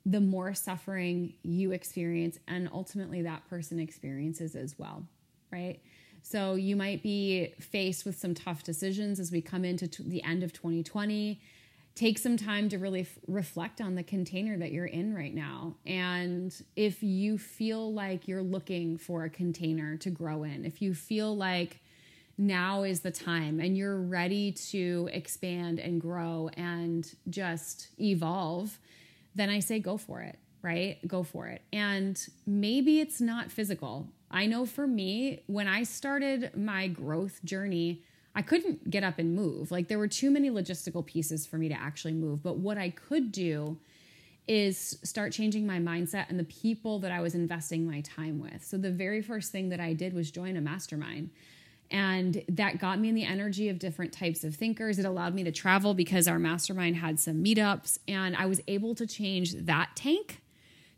the 0.05 0.21
more 0.21 0.53
suffering 0.53 1.33
you 1.43 1.71
experience, 1.71 2.39
and 2.47 2.69
ultimately 2.71 3.21
that 3.23 3.47
person 3.49 3.79
experiences 3.79 4.55
as 4.55 4.77
well, 4.77 5.03
right? 5.51 5.79
So 6.21 6.55
you 6.55 6.75
might 6.75 7.03
be 7.03 7.53
faced 7.59 8.05
with 8.05 8.17
some 8.17 8.33
tough 8.33 8.63
decisions 8.63 9.19
as 9.19 9.31
we 9.31 9.41
come 9.41 9.63
into 9.63 9.87
t- 9.87 10.03
the 10.05 10.23
end 10.23 10.43
of 10.43 10.53
2020 10.53 11.39
take 11.95 12.17
some 12.17 12.35
time 12.35 12.67
to 12.69 12.77
really 12.77 13.01
f- 13.01 13.17
reflect 13.27 13.79
on 13.79 13.95
the 13.95 14.03
container 14.03 14.57
that 14.57 14.71
you're 14.71 14.85
in 14.85 15.15
right 15.15 15.33
now. 15.33 15.75
And 15.85 16.53
if 16.75 17.01
you 17.01 17.37
feel 17.37 17.93
like 17.93 18.27
you're 18.27 18.43
looking 18.43 18.97
for 18.97 19.23
a 19.23 19.29
container 19.29 19.95
to 19.97 20.09
grow 20.09 20.43
in, 20.43 20.65
if 20.65 20.81
you 20.81 20.93
feel 20.93 21.35
like 21.35 21.79
now 22.37 22.83
is 22.83 22.99
the 23.01 23.11
time 23.11 23.59
and 23.59 23.77
you're 23.77 23.97
ready 23.97 24.51
to 24.51 25.09
expand 25.11 25.79
and 25.79 26.01
grow 26.01 26.49
and 26.57 27.15
just 27.29 27.87
evolve, 27.99 28.77
then 29.35 29.49
I 29.49 29.59
say 29.59 29.79
go 29.79 29.97
for 29.97 30.21
it, 30.21 30.37
right? 30.61 31.05
Go 31.07 31.23
for 31.23 31.47
it. 31.47 31.61
And 31.71 32.19
maybe 32.45 32.99
it's 32.99 33.21
not 33.21 33.51
physical. 33.51 34.09
I 34.29 34.47
know 34.47 34.65
for 34.65 34.87
me, 34.87 35.43
when 35.47 35.67
I 35.67 35.83
started 35.83 36.55
my 36.57 36.87
growth 36.87 37.43
journey, 37.45 38.01
I 38.35 38.41
couldn't 38.41 38.89
get 38.89 39.03
up 39.03 39.17
and 39.17 39.33
move. 39.33 39.71
Like 39.71 39.87
there 39.87 39.97
were 39.97 40.09
too 40.09 40.29
many 40.29 40.49
logistical 40.49 41.05
pieces 41.05 41.45
for 41.45 41.57
me 41.57 41.69
to 41.69 41.79
actually 41.79 42.13
move. 42.13 42.43
But 42.43 42.57
what 42.57 42.77
I 42.77 42.89
could 42.89 43.31
do 43.31 43.77
is 44.47 44.99
start 45.03 45.31
changing 45.31 45.65
my 45.65 45.79
mindset 45.79 46.29
and 46.29 46.39
the 46.39 46.43
people 46.43 46.99
that 46.99 47.11
I 47.11 47.21
was 47.21 47.33
investing 47.33 47.87
my 47.87 48.01
time 48.01 48.39
with. 48.39 48.63
So 48.63 48.77
the 48.77 48.91
very 48.91 49.21
first 49.21 49.51
thing 49.51 49.69
that 49.69 49.79
I 49.79 49.93
did 49.93 50.13
was 50.13 50.29
join 50.29 50.57
a 50.57 50.61
mastermind. 50.61 51.29
And 51.91 52.43
that 52.49 52.79
got 52.79 52.99
me 52.99 53.09
in 53.09 53.15
the 53.15 53.23
energy 53.23 53.69
of 53.69 53.79
different 53.79 54.11
types 54.11 54.43
of 54.43 54.55
thinkers. 54.55 54.99
It 54.99 55.05
allowed 55.05 55.33
me 55.33 55.43
to 55.43 55.51
travel 55.51 55.93
because 55.93 56.27
our 56.27 56.39
mastermind 56.39 56.97
had 56.97 57.19
some 57.19 57.43
meetups, 57.43 57.99
and 58.07 58.35
I 58.35 58.45
was 58.45 58.61
able 58.67 58.95
to 58.95 59.05
change 59.05 59.53
that 59.53 59.89
tank 59.95 60.41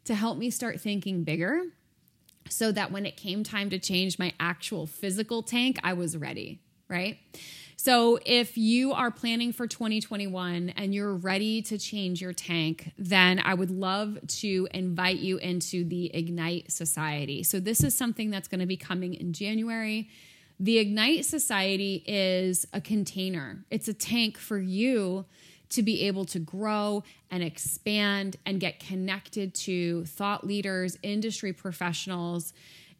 to 0.06 0.16
help 0.16 0.38
me 0.38 0.50
start 0.50 0.80
thinking 0.80 1.24
bigger 1.24 1.64
so 2.50 2.72
that 2.72 2.92
when 2.92 3.06
it 3.06 3.18
came 3.18 3.44
time 3.44 3.70
to 3.72 3.80
change 3.80 4.18
my 4.18 4.34
actual 4.40 4.88
physical 4.88 5.44
tank, 5.44 5.78
I 5.84 5.94
was 5.94 6.16
ready 6.16 6.62
right? 6.90 7.18
So, 7.80 8.20
if 8.26 8.58
you 8.58 8.94
are 8.94 9.12
planning 9.12 9.54
for 9.54 9.68
2021 9.68 10.70
and 10.76 10.96
you're 10.96 11.14
ready 11.14 11.62
to 11.64 11.78
change 11.78 12.22
your 12.22 12.34
tank, 12.34 12.92
then 12.98 13.40
I 13.40 13.54
would 13.54 13.70
love 13.70 14.18
to 14.40 14.68
invite 14.74 15.20
you 15.20 15.38
into 15.38 15.84
the 15.84 16.14
Ignite 16.14 16.72
Society. 16.72 17.44
So, 17.44 17.60
this 17.60 17.84
is 17.84 17.96
something 17.96 18.32
that's 18.32 18.48
going 18.48 18.62
to 18.62 18.66
be 18.66 18.78
coming 18.78 19.14
in 19.14 19.32
January. 19.32 20.10
The 20.60 20.80
Ignite 20.80 21.26
Society 21.26 22.04
is 22.08 22.66
a 22.74 22.82
container, 22.82 23.64
it's 23.70 23.88
a 23.88 23.94
tank 23.94 24.38
for 24.38 24.58
you 24.58 25.26
to 25.70 25.84
be 25.84 26.04
able 26.08 26.26
to 26.26 26.40
grow 26.40 27.04
and 27.30 27.44
expand 27.44 28.38
and 28.46 28.60
get 28.60 28.80
connected 28.80 29.54
to 29.54 30.06
thought 30.06 30.48
leaders, 30.48 30.98
industry 31.04 31.54
professionals 31.54 32.54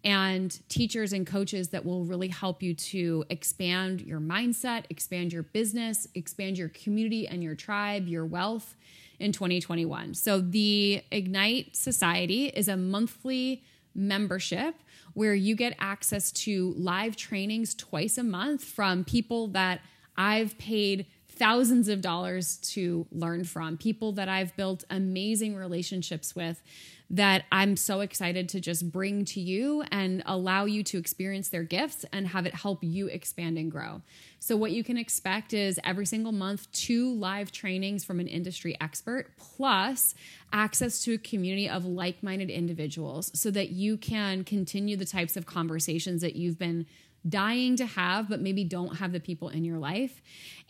and 0.04 0.60
teachers 0.70 1.14
and 1.14 1.26
coaches 1.26 1.70
that 1.70 1.84
will 1.84 2.04
really 2.04 2.28
help 2.28 2.62
you 2.62 2.74
to 2.76 3.26
expand 3.30 4.02
your 4.02 4.20
mindset, 4.20 4.84
expand 4.90 5.34
your 5.34 5.44
business, 5.44 6.08
expand 6.14 6.58
your 6.58 6.70
community 6.70 7.28
and 7.28 7.42
your 7.42 7.56
tribe, 7.56 8.08
your 8.08 8.26
wealth 8.26 8.76
in 9.20 9.32
2021. 9.32 10.14
So, 10.14 10.40
the 10.40 11.02
Ignite 11.12 11.76
Society 11.76 12.48
is 12.48 12.68
a 12.68 12.78
monthly 12.78 13.64
membership 13.98 14.76
where 15.14 15.34
you 15.34 15.56
get 15.56 15.76
access 15.80 16.32
to 16.32 16.74
live 16.78 17.16
trainings 17.16 17.74
twice 17.74 18.18
a 18.18 18.24
month 18.24 18.64
from 18.64 19.04
people 19.04 19.48
that 19.48 19.82
I've 20.16 20.58
paid 20.58 21.08
thousands 21.28 21.88
of 21.88 22.02
dollars 22.02 22.58
to 22.58 23.06
learn 23.12 23.44
from, 23.44 23.78
people 23.78 24.12
that 24.14 24.30
I've 24.30 24.56
built 24.56 24.84
amazing 24.90 25.56
relationships 25.56 26.36
with 26.36 26.62
that 27.10 27.46
I'm 27.52 27.78
so 27.78 28.02
excited 28.02 28.50
to 28.50 28.60
just 28.60 28.92
bring 28.92 29.24
to 29.26 29.40
you 29.40 29.84
and 29.92 30.22
allow 30.26 30.66
you 30.66 30.84
to 30.84 30.98
experience 30.98 31.48
their 31.50 31.64
gifts 31.64 32.06
and 32.12 32.28
have 32.28 32.46
it 32.46 32.54
help 32.54 32.84
you 32.84 33.08
expand 33.08 33.58
and 33.58 33.72
grow. 33.72 34.02
So, 34.40 34.58
what 34.58 34.72
you 34.72 34.84
can 34.84 34.98
expect 34.98 35.54
is 35.54 35.80
every 35.86 36.06
single 36.06 36.34
month, 36.34 36.70
two 36.72 37.14
live 37.14 37.52
trainings 37.52 38.04
from 38.04 38.20
an 38.20 38.28
industry 38.28 38.76
expert, 38.82 39.32
plus 39.38 40.16
access 40.52 41.02
to 41.04 41.14
a 41.14 41.18
community 41.18 41.70
of 41.70 41.86
like 41.86 42.22
minded 42.22 42.50
individuals 42.50 43.32
so 43.34 43.52
that 43.52 43.70
you 43.70 43.98
can 43.98 44.44
continue 44.44 44.98
the 44.98 45.06
types 45.06 45.38
of 45.38 45.46
conversations 45.46 46.22
that 46.22 46.36
you've 46.36 46.60
been 46.60 46.86
dying 47.28 47.76
to 47.78 47.86
have, 47.86 48.30
but 48.30 48.42
maybe 48.42 48.64
don't 48.64 48.98
have 48.98 49.12
the 49.12 49.20
people 49.20 49.50
in 49.50 49.66
your 49.66 49.78
life. 49.78 50.22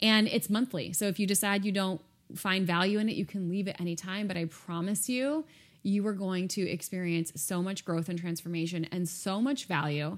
And 0.02 0.28
it's 0.28 0.50
monthly. 0.50 0.94
So, 0.94 1.06
if 1.08 1.20
you 1.20 1.26
decide 1.26 1.66
you 1.66 1.72
don't 1.72 2.00
find 2.36 2.68
value 2.68 3.00
in 3.00 3.10
it, 3.10 3.16
you 3.16 3.26
can 3.26 3.50
leave 3.50 3.68
at 3.68 3.80
any 3.82 3.96
time. 3.96 4.28
But 4.28 4.38
I 4.38 4.46
promise 4.46 5.10
you, 5.10 5.46
you 5.88 6.06
are 6.06 6.14
going 6.14 6.50
to 6.50 6.70
experience 6.70 7.32
so 7.36 7.64
much 7.64 7.86
growth 7.86 8.10
and 8.10 8.20
transformation 8.20 8.86
and 8.92 9.08
so 9.08 9.40
much 9.40 9.66
value 9.66 10.18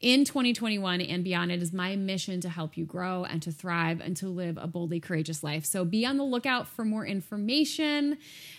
in 0.00 0.26
2021 0.26 1.00
and 1.00 1.24
beyond. 1.24 1.50
It 1.50 1.62
is 1.62 1.72
my 1.72 1.96
mission 1.96 2.40
to 2.42 2.50
help 2.50 2.76
you 2.76 2.84
grow 2.84 3.24
and 3.24 3.40
to 3.42 3.50
thrive 3.50 4.02
and 4.02 4.14
to 4.18 4.28
live 4.28 4.58
a 4.60 4.66
boldly 4.66 5.00
courageous 5.00 5.42
life. 5.42 5.64
So 5.64 5.86
be 5.86 6.04
on 6.04 6.18
the 6.18 6.24
lookout 6.24 6.68
for 6.68 6.84
more 6.84 7.06
information. 7.06 8.18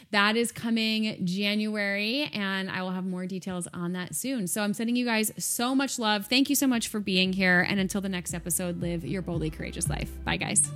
That 0.09 0.35
is 0.35 0.51
coming 0.51 1.23
January, 1.25 2.29
and 2.33 2.71
I 2.71 2.81
will 2.81 2.91
have 2.91 3.05
more 3.05 3.27
details 3.27 3.67
on 3.73 3.93
that 3.93 4.15
soon. 4.15 4.47
So 4.47 4.63
I'm 4.63 4.73
sending 4.73 4.95
you 4.95 5.05
guys 5.05 5.31
so 5.37 5.75
much 5.75 5.99
love. 5.99 6.25
Thank 6.25 6.49
you 6.49 6.55
so 6.55 6.65
much 6.65 6.87
for 6.87 6.99
being 6.99 7.33
here. 7.33 7.65
And 7.69 7.79
until 7.79 8.01
the 8.01 8.09
next 8.09 8.33
episode, 8.33 8.81
live 8.81 9.05
your 9.05 9.21
boldly 9.21 9.51
courageous 9.51 9.89
life. 9.89 10.09
Bye, 10.23 10.37
guys. 10.37 10.71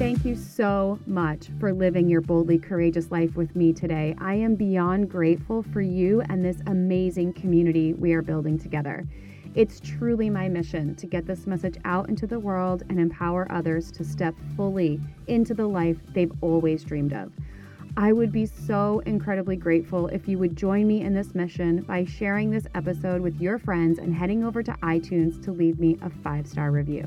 Thank 0.00 0.24
you 0.24 0.34
so 0.34 0.98
much 1.04 1.48
for 1.60 1.74
living 1.74 2.08
your 2.08 2.22
boldly 2.22 2.58
courageous 2.58 3.10
life 3.10 3.36
with 3.36 3.54
me 3.54 3.74
today. 3.74 4.14
I 4.18 4.32
am 4.32 4.54
beyond 4.54 5.10
grateful 5.10 5.62
for 5.62 5.82
you 5.82 6.22
and 6.30 6.42
this 6.42 6.62
amazing 6.68 7.34
community 7.34 7.92
we 7.92 8.14
are 8.14 8.22
building 8.22 8.58
together. 8.58 9.06
It's 9.54 9.78
truly 9.78 10.30
my 10.30 10.48
mission 10.48 10.94
to 10.94 11.06
get 11.06 11.26
this 11.26 11.46
message 11.46 11.76
out 11.84 12.08
into 12.08 12.26
the 12.26 12.40
world 12.40 12.82
and 12.88 12.98
empower 12.98 13.46
others 13.52 13.92
to 13.92 14.02
step 14.02 14.34
fully 14.56 14.98
into 15.26 15.52
the 15.52 15.66
life 15.66 15.98
they've 16.14 16.32
always 16.40 16.82
dreamed 16.82 17.12
of. 17.12 17.30
I 17.98 18.14
would 18.14 18.32
be 18.32 18.46
so 18.46 19.00
incredibly 19.00 19.56
grateful 19.56 20.06
if 20.06 20.26
you 20.26 20.38
would 20.38 20.56
join 20.56 20.86
me 20.86 21.02
in 21.02 21.12
this 21.12 21.34
mission 21.34 21.82
by 21.82 22.06
sharing 22.06 22.50
this 22.50 22.66
episode 22.74 23.20
with 23.20 23.38
your 23.38 23.58
friends 23.58 23.98
and 23.98 24.14
heading 24.14 24.44
over 24.44 24.62
to 24.62 24.72
iTunes 24.82 25.44
to 25.44 25.52
leave 25.52 25.78
me 25.78 25.98
a 26.00 26.08
five 26.08 26.46
star 26.46 26.70
review. 26.70 27.06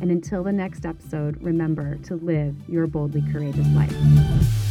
And 0.00 0.10
until 0.10 0.42
the 0.42 0.52
next 0.52 0.84
episode, 0.84 1.42
remember 1.42 1.96
to 2.04 2.16
live 2.16 2.56
your 2.68 2.86
boldly 2.86 3.22
courageous 3.32 3.66
life. 3.68 4.63